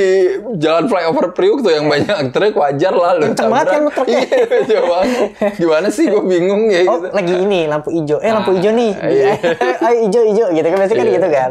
[0.59, 3.31] jalan flyover Priuk tuh yang banyak truk wajar lah lu.
[3.31, 3.95] Kenceng banget kan tabrak.
[3.95, 4.21] truknya.
[4.25, 4.99] Iya, coba.
[5.61, 7.09] Gimana sih gua bingung ya Oh gitu.
[7.11, 8.19] lagi ini lampu hijau.
[8.19, 8.93] Eh lampu Ah, hijau nih.
[9.05, 9.33] iya.
[9.87, 11.15] Ayo hijau hijau gitu kan biasanya kan Iya.
[11.15, 11.51] gitu kan.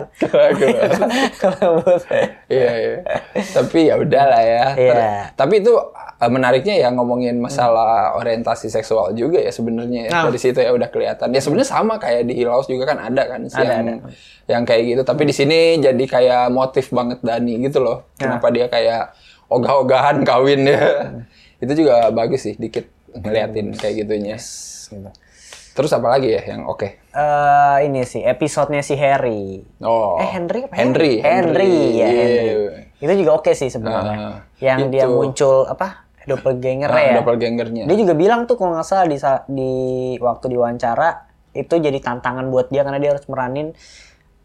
[1.42, 2.02] Kalau buat
[2.48, 2.98] Iya, iya.
[3.36, 4.66] Tapi ya udahlah ya.
[4.74, 4.94] Iya.
[4.94, 5.74] Ter- Tapi itu
[6.16, 10.12] eh, menariknya ya ngomongin masalah orientasi seksual juga ya sebenarnya ya.
[10.12, 10.24] Nah.
[10.28, 11.28] Dari situ ya udah kelihatan.
[11.30, 13.96] Ya sebenarnya sama kayak di House juga kan ada kan sih Ada, yang ada.
[14.46, 15.02] yang kayak gitu.
[15.04, 18.08] Tapi di sini jadi kayak motif banget Dani gitu loh.
[18.16, 18.28] Ya.
[18.30, 19.12] Kenapa dia kayak
[19.48, 21.12] ogah-ogahan kawin ya.
[21.60, 24.38] Itu juga bagus sih dikit ngeliatin kayak gitunya.
[24.38, 25.10] Gitu.
[25.74, 26.86] Terus apa lagi ya yang oke?
[26.86, 29.66] Eh, ini sih episodenya si Harry.
[29.82, 30.22] Oh.
[30.22, 31.14] Eh Henry apa Henry.
[31.18, 32.22] Henry, ya Iya.
[32.22, 32.46] Henry.
[33.00, 34.16] Itu juga oke sih sebenarnya.
[34.16, 35.12] Ah, yang dia itu.
[35.12, 37.14] muncul apa doppelganger Ah, ya.
[37.18, 37.84] doppelgangernya.
[37.84, 39.18] Dia juga bilang tuh kalau nggak salah di
[39.50, 39.74] di
[40.18, 41.10] waktu diwawancara
[41.52, 43.74] itu jadi tantangan buat dia karena dia harus meranin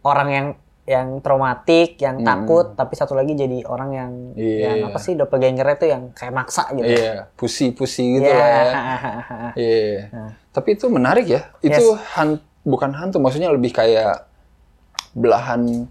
[0.00, 0.46] orang yang
[0.88, 4.40] yang traumatik, yang takut, tapi satu lagi jadi orang yang Hmm.
[4.40, 4.64] Iya.
[4.64, 6.88] yang apa sih doppelganger itu yang kayak maksa gitu.
[6.88, 8.40] Iya, pusi-pusi gitu Iya.
[8.40, 8.64] lah ya.
[9.60, 10.00] Iya.
[10.48, 11.52] Tapi itu menarik ya.
[11.60, 14.24] Itu han- bukan hantu, maksudnya lebih kayak
[15.12, 15.88] belahan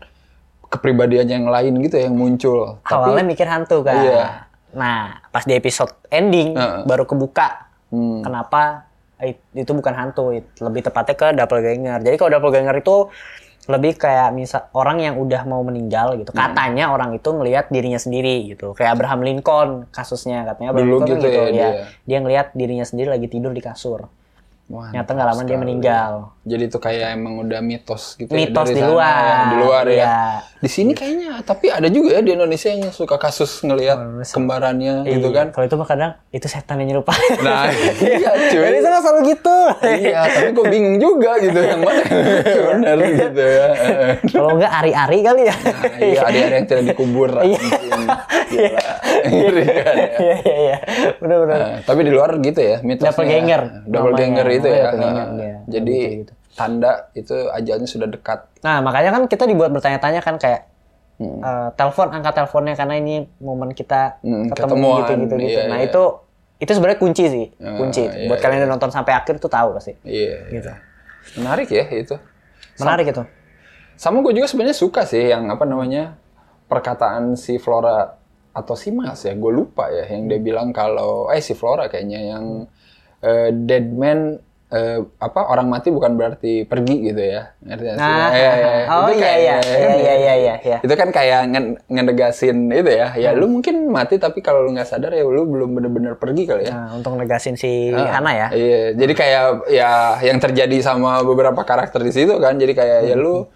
[0.68, 2.82] kepribadian yang lain gitu yang muncul.
[2.82, 4.02] Awalnya mikir hantu kan.
[4.02, 4.26] Iya.
[4.74, 6.84] Nah, pas di episode ending Heeh.
[6.84, 8.20] baru kebuka Hmm.
[8.20, 12.02] kenapa it- itu bukan hantu, lebih tepatnya ke doppelganger.
[12.02, 13.08] Jadi kalau doppelganger itu
[13.68, 16.32] lebih kayak misal orang yang udah mau meninggal gitu.
[16.32, 16.40] Hmm.
[16.52, 18.72] Katanya orang itu ngelihat dirinya sendiri gitu.
[18.72, 21.70] Kayak Abraham Lincoln kasusnya katanya Abraham Dulu Lincoln kan gitu ya dia.
[22.08, 24.08] Dia ngelihat dirinya sendiri lagi tidur di kasur.
[24.68, 26.12] Wah, Ternyata nggak lama dia meninggal.
[26.44, 29.16] Jadi itu kayak emang udah mitos gitu Mitos ya di sana luar.
[29.16, 29.96] ya, di luar ya.
[29.96, 30.18] Iya.
[30.58, 35.28] Di sini kayaknya tapi ada juga ya di Indonesia yang suka kasus ngelihat kembarannya gitu
[35.30, 35.38] Iya.
[35.38, 35.48] kan.
[35.52, 37.40] Kalau itu mah kadang itu setan yang nyerupain.
[37.40, 37.72] Nah,
[38.04, 38.60] iya cuy.
[38.62, 39.58] Jadi sana selalu gitu.
[39.82, 42.02] Iya, tapi gue bingung juga gitu yang mana
[42.44, 43.68] yang benar gitu ya.
[44.36, 45.56] Kalau enggak ari-ari kali ya.
[45.56, 47.30] Nah, iya, ada yang tidak dikubur.
[47.40, 48.04] mungkin.
[48.48, 48.84] Gila.
[49.28, 50.10] Ngeri kan ya.
[50.18, 50.78] Iya iya iya.
[51.18, 51.58] Benar benar.
[51.58, 53.12] Nah, tapi di luar gitu ya mitosnya.
[53.12, 54.56] Doppelganger Doppelganger namanya.
[54.58, 55.26] Itu Namanya ya.
[55.38, 55.58] iya.
[55.68, 56.34] Jadi Gitu, gitu.
[56.54, 58.40] tanda itu ajalnya sudah dekat.
[58.62, 60.70] Nah, makanya kan kita dibuat bertanya-tanya kan kayak
[61.18, 61.42] Hmm.
[61.42, 65.50] eh, telepon angkat teleponnya karena ini momen kita Hmm, ketemu ketemuan, gitu gitu gitu.
[65.50, 65.90] iya, nah, iya.
[65.90, 66.04] itu
[66.58, 67.46] itu sebenarnya kunci sih.
[67.58, 68.02] Ah, kunci.
[68.02, 69.98] iya, Buat kalian yang nonton sampai akhir tuh tahu pasti.
[70.02, 70.46] Iya.
[70.48, 70.70] Gitu.
[71.38, 72.14] Menarik ya itu.
[72.78, 73.24] Menarik itu.
[73.94, 76.22] Sama gue juga sebenarnya suka sih yang apa namanya
[76.66, 78.14] perkataan si Flora
[78.54, 82.20] atau si Mas ya, gue lupa ya yang dia bilang kalau eh si Flora kayaknya
[82.28, 82.46] yang
[83.20, 87.56] eh, dead man eh, apa orang mati bukan berarti pergi gitu ya.
[87.62, 88.04] Ngerti nggak sih?
[88.04, 88.86] Nah, Iya, iya, iya.
[88.90, 90.78] oh Itu iya kayak- iya iya iya iya iya iya.
[90.80, 93.08] Itu kan kayak nge- ngenegasin itu ya.
[93.16, 96.68] Ya lu mungkin mati tapi kalau lu nggak sadar ya lu belum bener-bener pergi kali
[96.68, 96.74] ya.
[96.74, 98.48] Nah, untuk negasin si Ah, Hana ya.
[98.50, 99.90] Iya, jadi kayak ya
[100.22, 102.54] yang terjadi sama beberapa karakter di situ kan.
[102.54, 103.48] Jadi kayak ya lu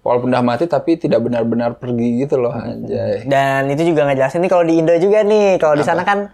[0.00, 3.24] walaupun udah mati tapi tidak benar-benar pergi gitu loh anjay.
[3.24, 5.56] Dan itu juga ngejelasin nih kalau di Indo juga nih.
[5.56, 6.28] Kalau di sana kan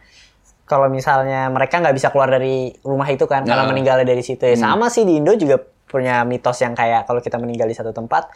[0.71, 3.69] kalau misalnya mereka nggak bisa keluar dari rumah itu kan karena Nah.
[3.69, 4.55] meninggalnya dari situ ya.
[4.55, 5.59] Sama sih di Indo juga
[5.91, 8.31] punya mitos yang kayak kalau kita meninggal di satu tempat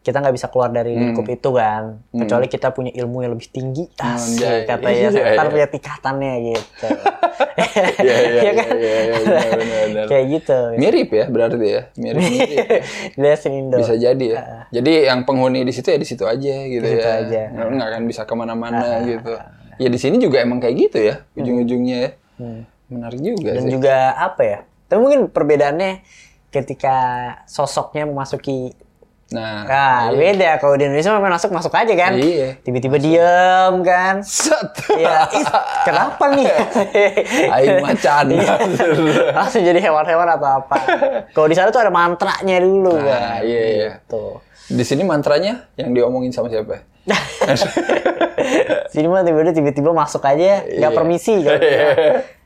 [0.00, 3.84] kita nggak bisa keluar dari lingkup itu kan kecuali kita punya ilmu yang lebih tinggi
[3.92, 4.58] asik Anjay.
[4.64, 5.44] katanya Iya, iya.
[5.44, 6.88] punya tikatannya gitu
[8.00, 8.68] Iya, iya, Iya kan?
[8.72, 10.04] iya, iya, iya, benar, benar, benar.
[10.08, 12.48] kayak gitu Mirip ya berarti ya, mirip-mirip.
[12.48, 12.80] ya.
[13.20, 14.40] Dia Indo Bisa jadi ya.
[14.72, 17.20] Jadi yang penghuni di situ ya di situ aja gitu Di situ ya.
[17.20, 17.42] aja.
[17.52, 19.34] Nggak nggak akan bisa ke mana-mana gitu.
[19.80, 22.10] Ya di sini juga emang kayak gitu ya ujung-ujungnya ya.
[22.86, 23.72] Menarik juga dan sih.
[23.72, 26.02] juga apa ya tapi mungkin perbedaannya
[26.48, 26.96] ketika
[27.46, 28.76] sosoknya memasuki
[29.30, 32.18] Nah, Nah, beda kalau di Indonesia memang masuk masuk aja kan.
[32.18, 32.58] Iya.
[32.60, 34.26] Tiba-tiba diem kan.
[34.26, 34.90] set.
[34.90, 35.46] Iya, ih,
[35.86, 36.50] kenapa nih?
[37.54, 38.26] Aing macan.
[39.30, 40.76] Langsung jadi hewan-hewan atau apa.
[41.30, 43.06] Kalau di sana tuh ada mantranya dulu Nah,
[43.38, 43.46] kan.
[43.46, 43.90] iya, iya.
[44.04, 44.42] Tuh.
[44.66, 46.82] Di sini mantranya yang diomongin sama siapa?
[48.90, 50.96] Sini mah tiba-tiba tiba-tiba masuk aja, nggak Iya.
[50.96, 51.58] permisi kan.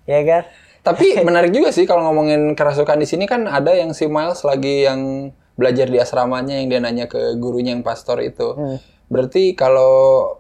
[0.05, 0.43] ya kan?
[0.83, 4.85] Tapi menarik juga sih kalau ngomongin kerasukan di sini kan ada yang si Miles lagi
[4.85, 8.53] yang belajar di asramanya yang dia nanya ke gurunya yang pastor itu.
[8.53, 8.77] Hmm.
[9.07, 9.93] Berarti kalau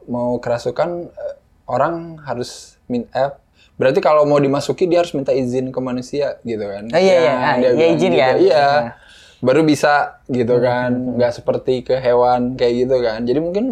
[0.05, 1.35] mau kerasukan eh,
[1.67, 3.31] orang harus min eh,
[3.75, 6.85] berarti kalau mau dimasuki dia harus minta izin ke manusia gitu kan.
[6.87, 7.33] Oh, iya, iya.
[7.33, 8.21] Ah, dia iya, bilang izin gitu.
[8.21, 8.35] kan?
[8.37, 8.65] Iya.
[8.83, 8.93] Nah.
[9.41, 9.93] Baru bisa
[10.27, 10.91] gitu Hmm, kan.
[11.15, 13.21] nggak seperti ke hewan kayak gitu kan.
[13.23, 13.65] Jadi mungkin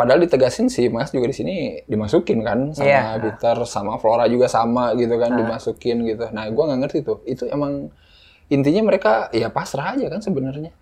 [0.00, 3.20] Padahal ditegasin sih Mas juga di sini dimasukin kan sama Iya.
[3.20, 6.24] Peter sama Flora juga sama gitu kan dimasukin gitu.
[6.32, 7.20] Nah, gua nggak ngerti tuh.
[7.28, 7.92] Itu emang
[8.48, 10.72] intinya mereka ya pasrah aja kan sebenarnya.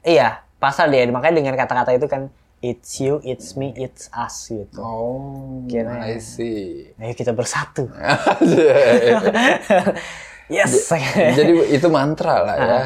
[0.00, 1.04] Iya, pasal dia.
[1.06, 4.80] Makanya dengan kata-kata itu kan, it's you, it's me, it's us gitu.
[4.80, 6.88] Oh, Kira- I see.
[6.96, 7.84] Ayo kita bersatu.
[10.48, 10.88] Yes.
[11.36, 12.80] Jadi itu mantra lah ya.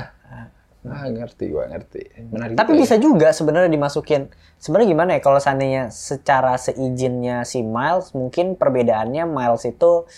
[0.82, 2.26] Ah, ngerti gua ngerti.
[2.34, 2.78] Menarik Tapi ya.
[2.82, 4.26] bisa juga sebenarnya dimasukin.
[4.58, 10.10] Sebenarnya gimana ya kalau seandainya secara seizinnya si Miles, mungkin perbedaannya Miles itu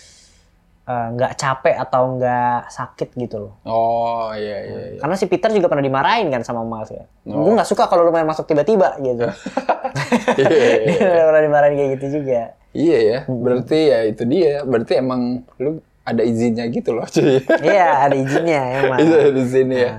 [0.89, 3.53] eh, nggak capek atau nggak sakit gitu loh.
[3.61, 4.99] Oh, iya iya iya.
[5.01, 7.05] Karena si Peter juga pernah dimarahin kan sama Miles ya.
[7.29, 7.45] Oh.
[7.45, 9.29] Gue nggak suka kalau lu main masuk tiba-tiba gitu.
[10.35, 12.41] Iya, iya, Dia pernah dimarahin kayak gitu juga.
[12.75, 14.65] Iya ya, berarti ya itu dia.
[14.67, 17.39] Berarti emang lu ada izinnya gitu loh, cuy.
[17.63, 18.99] Iya, ada izinnya emang.
[18.99, 19.93] Itu di sini ya.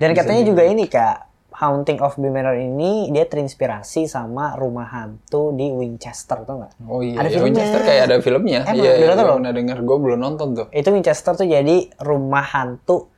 [0.00, 5.52] Dan katanya juga ini kak Haunting of Bly Manor ini dia terinspirasi sama rumah hantu
[5.52, 6.72] di Winchester tuh nggak?
[6.88, 7.44] Oh iya, Ada ya, filmnya.
[7.44, 8.60] Winchester kayak ada filmnya.
[8.64, 9.76] Emang, Iya, iya, nonton gue pernah denger.
[9.84, 10.66] Gue belum nonton tuh.
[10.72, 13.12] Itu Winchester tuh jadi rumah hantu.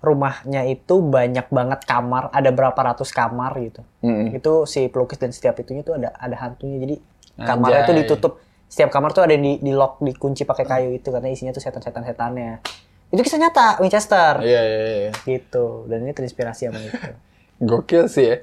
[0.00, 3.84] Rumahnya itu banyak banget kamar, ada berapa ratus kamar gitu.
[4.00, 4.32] Mm-mm.
[4.32, 6.80] Itu si pelukis dan setiap itunya tuh ada ada hantunya.
[6.80, 6.96] Jadi
[7.36, 8.04] kamarnya tuh Anjay.
[8.08, 8.32] ditutup.
[8.64, 12.02] Setiap kamar tuh ada di, di lock, dikunci pakai kayu itu karena isinya tuh setan-setan
[12.02, 12.64] setannya.
[13.10, 15.12] Itu kisah nyata Winchester Iya, iya, iya.
[15.26, 15.90] gitu.
[15.90, 16.94] Dan ini terinspirasi sama itu.
[17.68, 18.36] Gokil sih ya.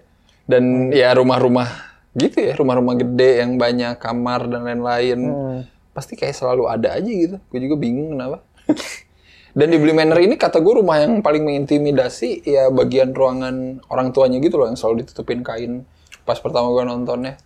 [0.48, 1.68] Dan ya rumah-rumah
[2.16, 5.20] gitu ya, rumah-rumah gede yang banyak kamar dan lain-lain.
[5.24, 5.60] Hmm.
[5.96, 7.40] Pasti kayak selalu ada aja gitu.
[7.48, 8.44] Gue juga bingung kenapa.
[9.58, 14.14] dan di Bly Manor ini kata gue rumah yang paling mengintimidasi ya bagian ruangan orang
[14.14, 15.88] tuanya gitu loh yang selalu ditutupin kain
[16.28, 17.40] pas pertama gue nontonnya.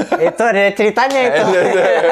[0.28, 1.42] Itu ada ceritanya itu.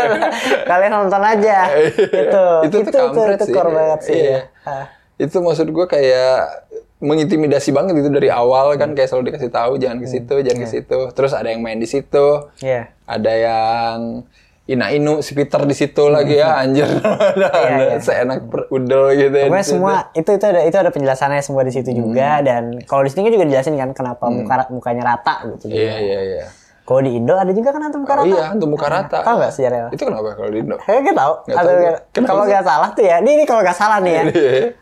[0.70, 1.58] Kalian nonton aja.
[1.90, 2.44] itu.
[2.66, 3.54] itu kampret itu sih.
[3.54, 4.14] core banget sih.
[4.16, 4.30] Iya.
[4.30, 4.40] ya.
[4.66, 4.86] Ah.
[5.20, 6.64] itu maksud gue kayak
[6.96, 10.68] mengintimidasi banget itu dari awal kan kayak selalu dikasih tahu jangan ke situ, jangan ke
[10.68, 10.98] situ.
[11.12, 12.26] Terus ada yang main di situ,
[12.60, 12.88] Iya.
[13.04, 14.24] ada yang
[14.64, 16.86] Ina Inu si Peter di situ lagi ya anjir.
[16.86, 17.98] ada, ada iya.
[17.98, 19.46] seenak udel gitu ya.
[19.50, 19.72] Pokoknya situ.
[19.74, 22.46] semua itu itu ada itu ada penjelasannya semua di situ juga Hmm.
[22.46, 25.68] dan kalau di sini juga dijelasin kan kenapa muka mukanya rata gitu.
[25.68, 26.44] Iya iya iya.
[26.90, 29.22] Kalau di Indo ada juga kan hantu muka Oh iya, untuk muka rata.
[29.22, 29.88] Tahu nggak sejarahnya?
[29.94, 30.74] Itu kenapa kalau di Indo?
[30.82, 31.32] Kayaknya gue tahu.
[31.46, 33.16] Nggak kalau nggak salah tuh ya.
[33.22, 34.22] Ini, ini kalau nggak salah nih ya.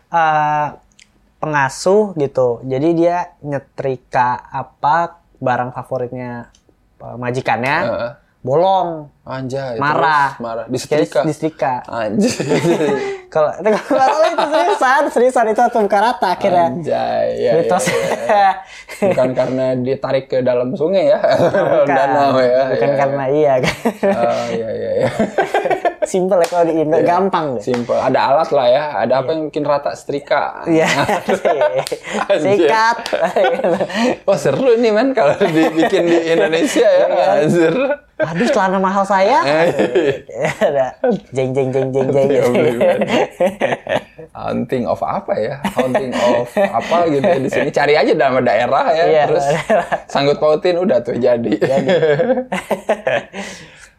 [0.09, 0.67] Eh,
[1.37, 2.65] pengasuh gitu.
[2.65, 6.49] Jadi dia nyetrika apa barang favoritnya
[6.97, 8.11] eh, majikannya Heeh.
[8.43, 9.11] Bolong.
[9.29, 9.77] Anjay.
[9.77, 10.33] Marah.
[10.33, 10.65] terus marah.
[10.73, 11.85] Jadi disetrika.
[11.85, 12.33] Anjir.
[13.29, 13.53] Kalau
[13.93, 16.73] kalau itu seriusan, seriusan itu hantu muka rata akhirnya.
[16.73, 17.27] Anjay.
[17.45, 17.85] Ya, Mitos.
[17.93, 18.51] ya, ya.
[19.05, 21.21] Bukan karena ditarik ke dalam sungai ya.
[21.85, 21.93] Bukan.
[21.93, 22.73] Danau ya.
[22.73, 22.97] Bukan ya.
[22.97, 23.77] karena iya kan.
[24.17, 25.09] Oh iya iya iya.
[26.09, 27.63] Simple ya kalau di Indo, gampang deh.
[27.63, 28.01] Simple.
[28.01, 28.85] Ada alat lah ya.
[29.05, 30.65] Ada apa yang bikin rata setrika.
[30.65, 30.89] Iya.
[32.45, 32.97] Sikat.
[34.27, 37.07] Wah seru nih men kalau dibikin di Indonesia ya.
[37.13, 37.77] Iya Anjir.
[38.19, 39.47] Aduh, celana mahal saya.
[40.59, 40.99] Ada
[41.31, 42.27] jeng jeng jeng jeng jeng.
[42.27, 42.99] Iya, bener.
[44.35, 45.55] Hunting of apa ya?
[45.79, 47.71] Hunting of apa gitu ya di sini.
[47.71, 49.05] Cari aja nama daerah ya.
[49.07, 49.87] Iya, terus daerah.
[50.11, 51.55] sanggut pautin udah tuh jadi.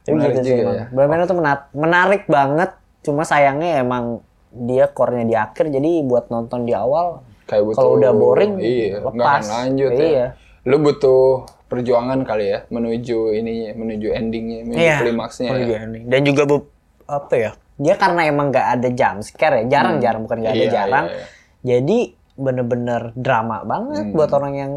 [0.09, 0.75] Tapi Menarik gitu sih juga emang.
[0.75, 0.85] ya.
[0.89, 2.69] Benar-benar tuh menarik, menarik banget.
[2.99, 4.03] Cuma sayangnya emang
[4.51, 9.41] dia core-nya di akhir jadi buat nonton di awal Kayak Kalau udah boring, iya, lepas.
[9.41, 10.05] akan lanjut Iya.
[10.05, 10.27] ya.
[10.65, 11.21] Lu butuh
[11.65, 14.97] perjuangan kali ya menuju ini menuju endingnya, menuju Iya.
[15.01, 15.57] klimaksnya ya.
[15.59, 15.79] iya.
[16.03, 16.69] Dan juga bu-
[17.05, 17.51] apa ya?
[17.75, 21.05] Dia karena emang nggak ada jump scare ya, jarang-jarang bukan nggak ada Iya, jarang.
[21.07, 21.25] iya, iya.
[21.61, 21.97] Jadi
[22.35, 24.73] bener-bener drama banget buat orang yang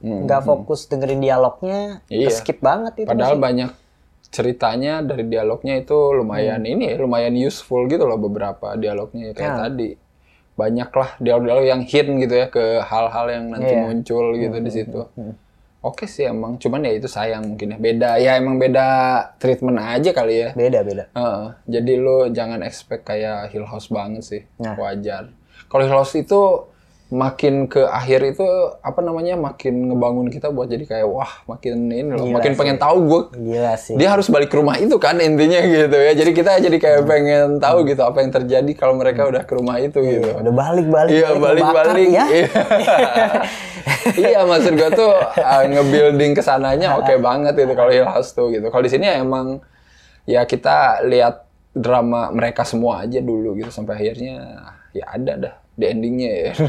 [0.00, 2.32] Hmm, nggak fokus dengerin dialognya, Iya.
[2.32, 3.06] skip banget itu.
[3.06, 3.44] Padahal masih.
[3.44, 3.70] banyak
[4.30, 6.72] ceritanya dari dialognya itu lumayan Hmm.
[6.72, 9.58] ini ya, lumayan useful gitu loh beberapa dialognya ya, kayak Ya.
[9.60, 9.90] tadi.
[10.54, 13.82] Banyak lah dialog-dialog yang hint gitu ya ke hal-hal yang nanti Iya.
[13.82, 15.00] muncul gitu di situ.
[15.80, 17.78] Oke sih emang, cuman ya itu sayang mungkin ya.
[17.80, 18.86] Beda, ya emang beda
[19.36, 20.48] treatment aja kali ya.
[20.52, 21.04] beda beda.
[21.10, 21.44] Heeh.
[21.66, 24.76] jadi lo jangan expect kayak Hill House banget sih, Nah.
[24.76, 25.32] wajar.
[25.66, 26.68] Kalau Hill House itu
[27.10, 28.46] makin ke akhir itu
[28.86, 32.58] apa namanya makin ngebangun kita buat jadi kayak wah makin ini loh, Gila makin sih.
[32.62, 33.94] pengen tahu gue Gila sih.
[33.98, 36.14] dia harus balik ke rumah itu kan intinya gitu ya.
[36.14, 39.82] Jadi kita jadi kayak pengen tahu gitu apa yang terjadi kalau mereka udah ke rumah
[39.82, 40.38] itu gitu.
[40.38, 41.10] Udah balik balik.
[41.18, 42.08] Iya balik balik.
[42.14, 42.26] ya.
[42.30, 42.48] Iya.
[44.14, 48.54] iya maksud gue tuh uh, nge-building ke sananya oke banget itu kalau Hill House tuh
[48.54, 48.70] gitu.
[48.70, 49.58] Kalau di sini ya emang
[50.30, 51.42] ya kita lihat
[51.74, 54.62] drama mereka semua aja dulu gitu sampai akhirnya
[54.94, 56.52] ya ada dah di endingnya ya.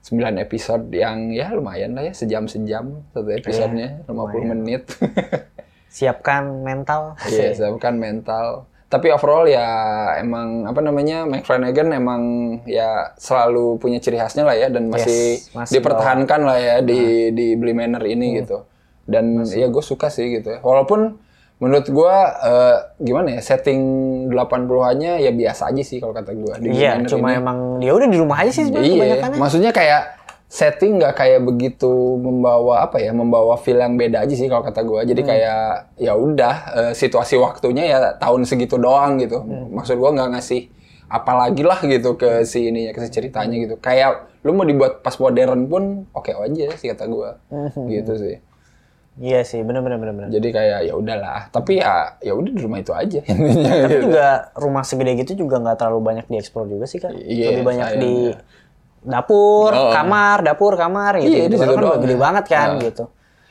[0.00, 4.88] 9 episode yang ya lumayan lah ya sejam-sejam satu episodenya 50 menit.
[5.90, 7.18] Siapkan mental.
[7.26, 8.70] Iya, siapkan mental.
[8.86, 9.66] Tapi overall ya
[10.22, 12.22] emang apa namanya Mike Flanagan emang
[12.62, 17.30] ya selalu punya ciri khasnya lah ya dan masih, Yes, masih dipertahankan lah ya di
[17.34, 18.66] di Bly Manor ini gitu.
[19.02, 20.58] Dan ya gue suka sih gitu ya.
[20.62, 21.18] Walaupun
[21.60, 23.80] menurut gue eh, gimana ya setting
[24.32, 27.40] 80-annya ya biasa aja sih kalau kata Bly Iya, cuma ini.
[27.44, 30.02] emang dia udah di rumah aja sih sebenarnya Iya, maksudnya kayak
[30.50, 34.82] setting nggak kayak begitu membawa apa ya, membawa feel yang beda aja sih kalau kata.
[34.82, 35.06] Hmm.
[35.06, 39.38] Jadi kayak ya udah eh, situasi waktunya ya tahun segitu doang gitu.
[39.38, 39.70] Hmm.
[39.78, 40.66] Maksud gue nggak ngasih
[41.06, 43.78] apalagi lah gitu ke si ininya, ke si ceritanya gitu.
[43.78, 47.30] Kayak lu mau dibuat pas modern pun oke aja sih kata gue.
[47.54, 47.86] Hmm.
[47.86, 48.36] Gitu sih.
[49.20, 50.14] Iya sih, bener bener bener.
[50.16, 50.28] bener.
[50.30, 51.40] Jadi kayak ya udahlah.
[51.46, 53.20] Tapi ya ya udah di rumah itu aja.
[53.28, 53.44] Tapi
[53.84, 54.08] gitu.
[54.08, 57.12] juga rumah segede gitu juga nggak terlalu banyak dieksplor juga sih kan.
[57.12, 58.40] Iya, Lebih banyak di sayangnya.
[59.02, 59.92] dapur, Oh.
[59.92, 61.32] kamar, dapur, kamar gitu.
[61.32, 62.18] Iya, situ kan doang gede ya.
[62.18, 62.82] banget kan Nah.
[62.82, 63.04] gitu.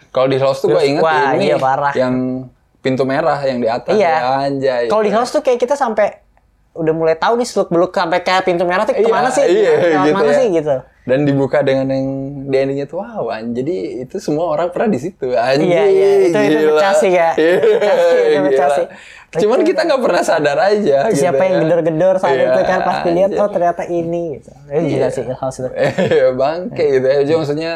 [0.09, 1.93] Kalau di House tuh gue inget wah, ini iya, parah.
[1.93, 2.15] yang
[2.79, 4.09] pintu merah yang di atas Iya.
[4.09, 4.83] ya, anjay.
[4.87, 6.28] Kalau di house tuh kayak kita sampai
[6.79, 9.43] udah mulai tahu nih seluk beluk sampai kayak pintu merah tuh Iya, ke mana sih?
[9.43, 10.35] iya, Lewat gitu mana ya.
[10.35, 10.75] sih gitu?
[11.03, 12.05] Dan dibuka dengan yang
[12.45, 15.25] di endingnya tuh wow, jadi itu semua orang pernah di situ.
[15.31, 16.71] Anjing, Iya, iya, itu- itu gila.
[16.71, 17.33] pecah sih, Kak.
[17.35, 17.53] Iya,
[18.29, 18.85] itu pecah sih.
[19.35, 20.99] Cuman kita nggak pernah sadar aja.
[21.07, 21.61] gitu Siapa yang ya.
[21.63, 23.41] gedor-gedor saat Iya, itu kan pas dilihat anjing.
[23.41, 24.49] oh ternyata ini gitu.
[24.65, 25.69] Itu gila sih Ilhaus itu.
[26.09, 27.17] Iya bangke gitu ya.
[27.19, 27.71] Jadi maksudnya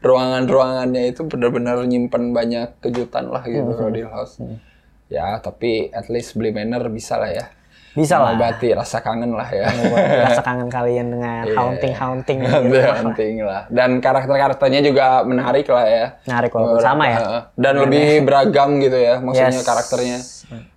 [0.00, 3.76] ruangan-ruangannya itu benar-benar nyimpen banyak kejutan lah gitu Hmm.
[3.76, 4.38] kalau di house.
[5.06, 7.44] Ya tapi at least beli manner bisa lah ya.
[7.96, 8.36] Bisa lah.
[8.36, 9.66] Mengobati rasa kangen lah ya.
[10.28, 11.56] Rasa kangen kalian dengan Iya.
[11.56, 12.92] haunting-haunting Itu gitu.
[13.02, 13.64] penting lah.
[13.66, 16.06] Dan karakter-karakternya juga menarik lah ya.
[16.22, 17.18] Menarik walaupun sama ya.
[17.18, 17.42] Heeh.
[17.56, 19.16] Dan lebih beragam gitu ya.
[19.18, 19.64] Maksudnya Yes.
[19.64, 20.18] karakternya.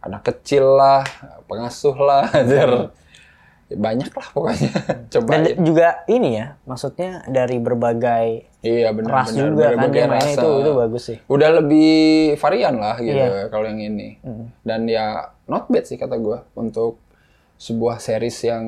[0.01, 1.03] Anak kecil lah,
[1.45, 2.23] pengasuh lah.
[3.69, 4.71] Ya, banyak lah pokoknya.
[5.13, 9.45] Coba Dan juga ini ya, maksudnya dari berbagai Iya benar ras benar.
[9.45, 10.41] juga kan Berbagai dia mainnya rasa.
[10.41, 11.17] itu itu bagus sih.
[11.29, 11.93] Udah lebih
[12.35, 13.45] varian lah gitu Iya.
[13.47, 14.17] kalau yang ini.
[14.59, 15.05] Dan ya
[15.45, 16.97] not bad sih kata gua untuk
[17.59, 18.63] sebuah series yang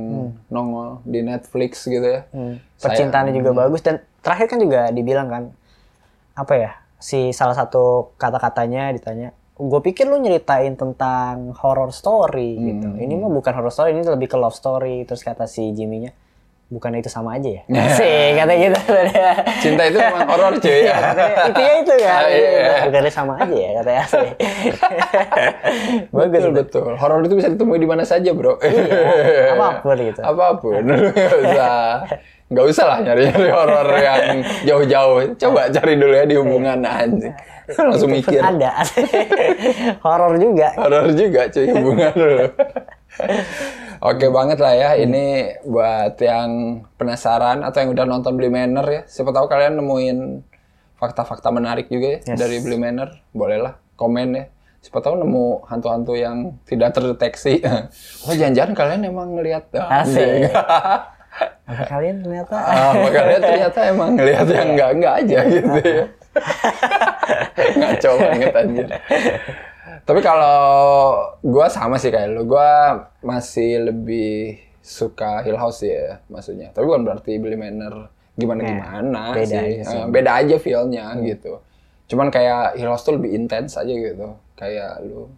[0.45, 2.27] nongol di Netflix gitu ya.
[2.29, 2.59] Hmm.
[2.75, 5.43] Saya- Percintaannya juga bagus dan terakhir kan juga dibilang kan
[6.33, 12.87] apa ya si salah satu kata-katanya ditanya gue pikir lu nyeritain tentang horror story gitu
[12.87, 12.99] Hmm.
[12.99, 16.13] ini mah bukan horror story ini lebih ke love story terus kata si Jimmy-nya
[16.71, 17.61] bukan itu sama aja ya
[17.99, 18.79] sih kata gitu
[19.59, 20.95] Cinta itu memang horor cuy ya.
[21.11, 22.75] Katanya, intinya itu ya Ah, iya.
[22.87, 24.27] bukan sama aja ya katanya sih
[26.15, 26.91] bagus betul betul.
[26.95, 28.57] Horor itu bisa ditemui di mana saja, Bro.
[28.61, 30.21] Iya, apa pun gitu.
[30.21, 30.83] Apa pun.
[30.87, 32.07] Usah.
[32.51, 34.23] Nggak usah lah nyari-nyari horor yang
[34.63, 35.17] jauh-jauh.
[35.35, 37.31] Coba cari dulu ya di hubungan anjing.
[37.71, 38.41] Langsung Itu mikir.
[38.43, 38.83] ada
[40.03, 42.45] horor juga Horor juga cuy hubungan dulu.
[44.01, 44.89] Oke banget lah ya.
[44.97, 45.25] Ini
[45.61, 49.01] buat yang penasaran atau yang udah nonton Beli Manor ya.
[49.05, 50.41] Siapa tahu kalian nemuin
[50.97, 53.13] fakta-fakta menarik juga ya dari Beli Manor.
[53.29, 54.45] Bolehlah komen ya.
[54.81, 57.61] Siapa tahu nemu hantu-hantu yang tidak terdeteksi.
[58.25, 59.69] Oh jangan-jangan kalian emang ngelihat.
[59.77, 60.49] Asik.
[60.49, 66.05] Apa kalian ternyata Ah, kalian ternyata emang ngelihat yang enggak-enggak aja gitu ya.
[67.77, 68.89] Ngaco banget anjir.
[70.01, 70.59] Tapi kalau
[71.39, 72.69] gua sama sih kayak lu, gua
[73.21, 76.69] masih lebih suka Hill House ya maksudnya.
[76.69, 79.57] Tapi bukan berarti beli manner gimana-gimana beda sih.
[79.57, 79.97] aja sih.
[79.97, 81.61] Eh, beda aja feel-nya gitu.
[82.07, 84.35] Cuman kayak Hill House tuh lebih intens aja gitu.
[84.53, 85.29] Kayak lu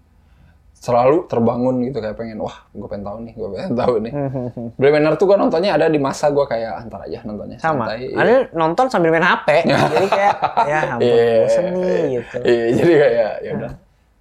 [0.73, 4.11] selalu terbangun gitu kayak pengen wah gue pengen tahu nih gue pengen tahu nih
[4.75, 8.11] Blade Manor tuh gue nontonnya ada di masa gue kayak antar aja nontonnya sama santai.
[8.11, 9.47] ada nonton sambil main HP
[9.95, 10.35] jadi kayak
[10.67, 11.35] ya ampun Iya.
[11.39, 13.71] bosen nih gitu Iya, jadi kayak ya udah.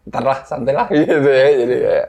[0.03, 1.47] Ntar lah, santai lah gitu ya.
[1.55, 2.09] Jadi kayak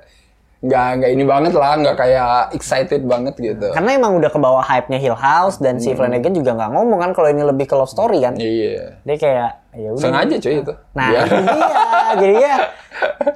[0.63, 3.67] nggak nggak ini banget lah, nggak kayak excited banget gitu.
[3.75, 7.12] karena emang udah ke bawah hype-nya Hill House dan si Flanagan juga nggak ngomong kan
[7.12, 8.95] kalau ini lebih ke love story kan Iya.
[9.03, 10.73] dia kayak ya udah Sengaja cuy itu.
[10.95, 11.73] nah itu dia
[12.15, 12.56] jadi ya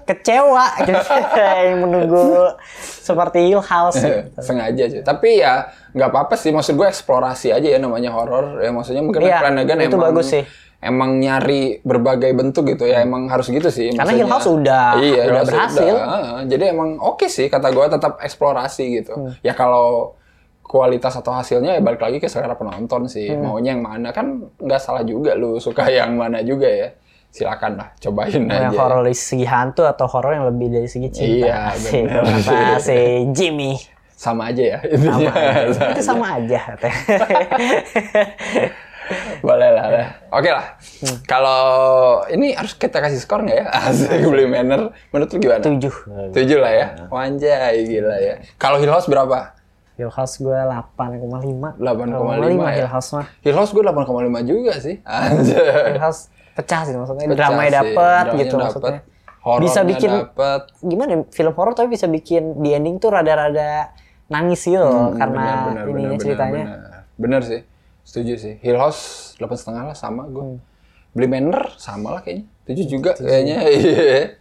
[0.06, 4.24] kecewa gitu yang menunggu seperti Hill House gitu.
[4.48, 5.02] sengaja cuy.
[5.04, 6.56] Tapi ya nggak apa-apa sih.
[6.56, 8.62] Maksud gue eksplorasi aja ya namanya horor.
[8.62, 10.44] Ya maksudnya mungkin Iya, Flanagan itu emang bagus sih.
[10.78, 13.02] Emang nyari berbagai bentuk gitu ya.
[13.02, 13.90] Emang harus gitu sih.
[13.90, 14.20] Karena maksudnya.
[14.20, 15.96] Hill House udah- iya, udah berhasil.
[15.98, 19.14] Ah, jadi emang oke sih kata gue tetap eksplorasi gitu.
[19.14, 19.34] Hmm.
[19.42, 20.14] Ya kalau
[20.62, 23.26] kualitas atau hasilnya ya balik lagi ke selera penonton sih.
[23.28, 23.42] Hmm.
[23.44, 26.90] Maunya yang mana kan nggak salah juga lu suka yang mana juga ya.
[27.28, 28.64] Silakan lah cobain Mau aja.
[28.64, 32.24] yang horor dari segi hantu atau horor yang lebih dari segi cinta Iya, benar.
[32.24, 32.98] kata si
[33.32, 33.76] Jimmy
[34.10, 35.34] Sama aja ya intinya.
[35.92, 36.62] itu sama aja.
[39.48, 39.86] Boleh lah.
[39.88, 40.08] lah.
[40.30, 40.66] Oke lah.
[41.24, 41.62] Kalau
[42.28, 43.66] ini harus kita kasih skor nggak ya?
[43.88, 44.92] Asik beli manner.
[45.10, 45.64] Menurut lu gimana?
[45.64, 45.94] tujuh
[46.32, 46.88] Tujuh lah ya.
[47.08, 48.36] Wanjay gila ya.
[48.56, 49.56] Kalau Hill House berapa?
[49.96, 52.76] Hill House gue 8,5 8,5 ya.
[52.76, 54.04] Hill House mah Hill House gue 8,5
[54.44, 55.00] juga sih.
[55.08, 55.96] Anjay.
[55.96, 57.78] Hill House pecah sih maksudnya Pecah dramanya sih.
[57.78, 58.66] dapet Dramanya gitu dapet.
[58.68, 59.00] maksudnya
[59.38, 60.62] Horornya bisa bikin dapet.
[60.84, 63.94] gimana ya, film horor tapi bisa bikin di ending tuh rada-rada
[64.28, 66.80] nangis gitu loh karena Hmm, Bener, bener, ininya bener, ceritanya Bener,
[67.16, 67.62] bener sih.
[68.08, 68.56] Setuju sih.
[68.64, 70.64] Hill House 8,5 lah sama gue.
[71.12, 72.48] Beli Manor sama lah kayaknya.
[72.64, 73.58] 7 juga kayaknya.
[73.76, 74.40] Iya.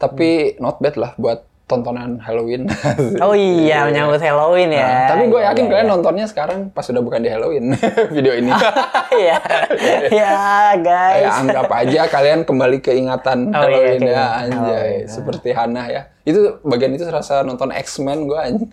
[0.00, 2.68] Tapi not bad lah buat tontonan Halloween.
[3.24, 5.92] oh iya menyambut Halloween ya Nah, tapi gue Iya, yakin iya, kalian iya.
[5.92, 7.72] nontonnya sekarang pas sudah bukan di Halloween
[8.14, 8.52] video ini.
[9.12, 9.36] Iya,
[10.08, 10.36] ya
[10.74, 11.20] guys.
[11.20, 14.56] Kayak anggap aja kalian kembali ke ingatan Oh, Halloween iya, ya, anjay.
[14.56, 15.06] Halloween.
[15.06, 16.02] Seperti Hana ya.
[16.22, 18.70] Itu bagian itu serasa nonton X-Men gue anjing.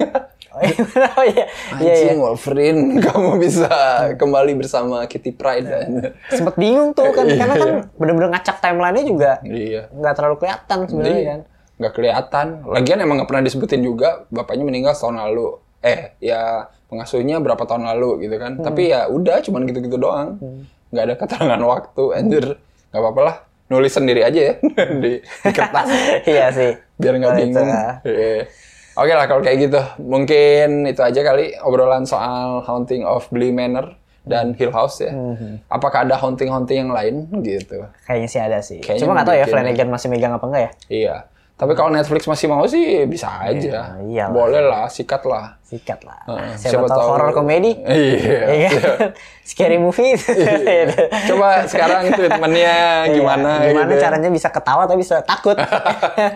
[0.50, 0.82] Oh iya,
[1.14, 1.46] oh, iya,
[1.78, 1.94] iya, iya.
[2.10, 3.70] Anjing Wolverine, kamu bisa
[4.16, 5.70] kembali bersama Kitty Pryde.
[5.70, 6.10] anjing.
[6.28, 9.92] Sempet bingung tuh kan, karena kan bener-bener ngacak timelinenya juga Iya.
[9.92, 11.40] nggak terlalu kelihatan sebenarnya kan.
[11.80, 12.48] Nggak kelihatan.
[12.66, 15.58] Lagian emang nggak pernah disebutin juga bapaknya meninggal tahun lalu.
[15.80, 18.52] Eh, ya pengasuhnya berapa tahun lalu gitu kan.
[18.56, 18.64] Hmm.
[18.64, 20.36] Tapi ya udah cuman gitu-gitu doang.
[20.90, 22.46] Nggak ada keterangan waktu, anjir.
[22.90, 23.36] Nggak apa-apa lah.
[23.70, 24.54] Nulis sendiri aja ya
[24.98, 25.86] di, di kertas
[26.28, 26.74] iya sih.
[26.98, 27.70] biar nggak Oh, bingung.
[27.70, 28.02] lah.
[28.02, 28.50] Iya.
[28.98, 29.80] Oke lah kalau kayak gitu.
[30.02, 33.94] Mungkin itu aja kali obrolan soal Haunting of Bly Manor
[34.26, 35.14] dan Hill House ya.
[35.14, 35.62] Hmm.
[35.66, 37.86] Apakah ada haunting-haunting yang lain gitu?
[38.04, 38.82] Kayaknya sih ada sih.
[38.82, 40.72] Kayaknya Cuma nggak tahu ya Flanagan masih megang apa enggak ya?
[40.90, 41.16] Iya.
[41.60, 44.00] Tapi kalau Netflix masih mau sih bisa aja.
[44.00, 44.32] iyalah.
[44.32, 45.60] Boleh lah, sikat lah.
[45.60, 46.24] Sikat lah.
[46.56, 47.76] Siapa, tahu horror komedi?
[47.84, 48.40] Iya.
[48.48, 49.12] Iya kan?
[49.44, 50.16] Scary movie.
[51.28, 53.68] Coba sekarang treatmentnya gimana?
[53.68, 53.76] Iya.
[53.76, 54.02] Gimana gitu ya.
[54.08, 55.60] caranya bisa ketawa tapi bisa takut.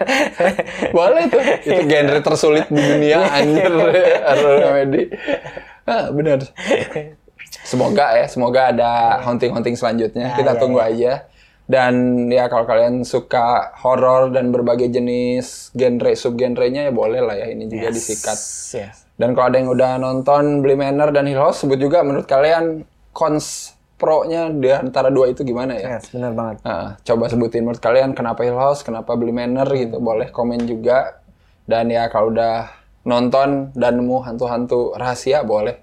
[0.97, 1.39] Boleh tuh.
[1.71, 3.71] Itu genre tersulit di dunia anjir
[4.27, 5.07] horror komedi.
[5.87, 6.43] Ah, benar.
[7.63, 10.35] Semoga ya, semoga ada haunting-haunting selanjutnya.
[10.35, 10.91] Ya, Kita ya, tunggu ya.
[10.91, 11.13] aja.
[11.63, 17.47] Dan ya kalau kalian suka horor dan berbagai jenis genre subgenrenya ya boleh lah ya
[17.47, 18.35] ini juga disikat.
[18.75, 19.07] Yes.
[19.15, 22.83] Dan kalau ada yang udah nonton Bly Manor dan Hill House, sebut juga menurut kalian
[23.15, 25.95] cons pro-nya di antara dua itu gimana ya?
[25.95, 26.65] Yes, benar banget.
[26.67, 30.01] Nah, coba sebutin menurut kalian kenapa Hill House, kenapa Bly Manor gitu.
[30.03, 31.23] Boleh komen juga.
[31.63, 32.67] Dan ya kalau udah
[33.07, 35.79] nonton dan nemu hantu-hantu rahasia boleh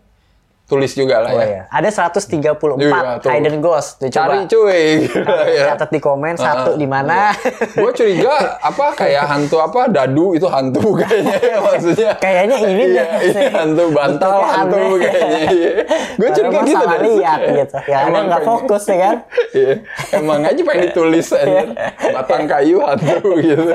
[0.70, 1.46] tulis juga lah Oh ya.
[1.50, 1.62] ya.
[1.66, 3.98] Ada 134 Iya, hidden ghost.
[3.98, 4.70] Tuh, Cari coba.
[4.70, 4.86] cuy.
[5.50, 5.74] Ya.
[5.74, 7.34] Catat di komen satu di mana.
[7.74, 12.12] Gue curiga apa kayak hantu apa dadu itu hantu kayaknya ya maksudnya.
[12.16, 13.34] Kayaknya ini iya, deh.
[13.34, 14.98] iya, hantu bantal hantu aneh.
[15.02, 15.42] kayaknya.
[15.50, 15.72] Iya.
[16.20, 17.00] Gue curiga gitu deh.
[17.02, 17.76] lihat gitu.
[17.90, 19.16] Ya, Emang nggak fokus ya kan?
[19.50, 19.74] Iya.
[20.14, 21.60] Emang aja pengen ditulis aja.
[22.14, 23.72] Batang kayu hantu gitu.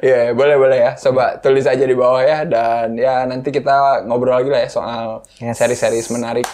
[0.00, 0.90] Iya, boleh boleh ya.
[0.96, 5.06] Coba tulis aja di bawah ya dan ya nanti kita ngobrol lagi lah ya soal
[5.44, 5.56] Yes.
[5.56, 6.48] seri-seri menarik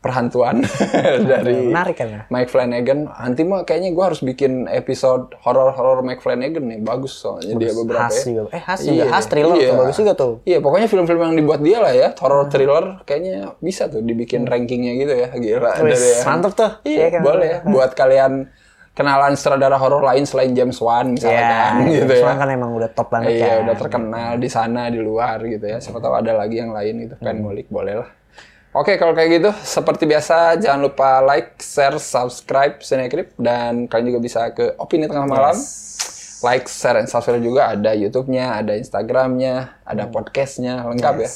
[0.00, 0.64] perhantuan
[1.30, 2.20] dari Menarik kan ya?
[2.28, 3.04] Mike Flanagan.
[3.06, 6.80] Nanti mah kayaknya gue harus bikin episode horor-horor Mike Flanagan nih.
[6.80, 8.24] Bagus soalnya dia beberapa Khas ya.
[8.24, 8.48] juga.
[8.48, 9.04] Eh, khas juga.
[9.06, 10.32] Khas thriller tuh, bagus juga tuh.
[10.42, 14.92] Iya, pokoknya film-film yang dibuat dia lah ya, horror thriller kayaknya bisa tuh dibikin rankingnya
[14.96, 15.28] gitu ya.
[15.30, 15.70] Gila.
[15.76, 16.70] Dari yang- mantep tuh.
[16.80, 17.20] Iya, kan?
[17.20, 17.58] boleh ya.
[17.76, 18.48] Buat kalian
[19.00, 22.40] kenalan sutradara horor lain selain James Wan misalnya Iya, kan, gitu Cuman ya.
[22.44, 23.58] kan emang udah top banget Iya, kan.
[23.64, 25.80] udah terkenal di sana, di luar gitu ya.
[25.80, 28.10] Siapa tahu ada lagi yang lain gitu, pengen ngulik boleh lah.
[28.70, 34.20] Oke, kalau kayak gitu, seperti biasa jangan lupa like, share, subscribe Cinecrip dan kalian juga
[34.22, 35.58] bisa ke Opini Tengah Malam.
[36.40, 41.30] Like, share, dan subscribe juga ada YouTube-nya, ada Instagram-nya, ada podcast-nya, lengkap ya.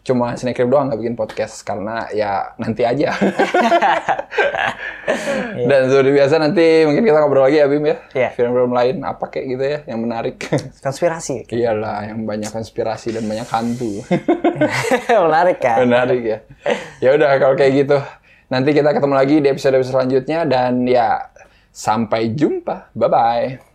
[0.00, 3.12] Cuma Cinecrip doang nggak bikin podcast karena ya nanti aja.
[5.70, 7.96] Dan seperti biasa nanti mungkin kita ngobrol lagi ya Bim ya.
[8.16, 8.28] Iya.
[8.32, 10.40] Film-film lain apa kayak gitu ya yang menarik.
[10.84, 11.46] Konspirasi.
[11.52, 14.00] Iyalah yang banyak konspirasi dan banyak hantu.
[15.30, 15.84] Menarik kan?
[15.84, 16.38] menarik ya.
[16.98, 17.98] Ya udah kalau kayak gitu.
[18.50, 21.30] Nanti kita ketemu lagi di episode-episode selanjutnya dan ya
[21.70, 22.90] sampai jumpa.
[22.96, 23.69] Bye bye.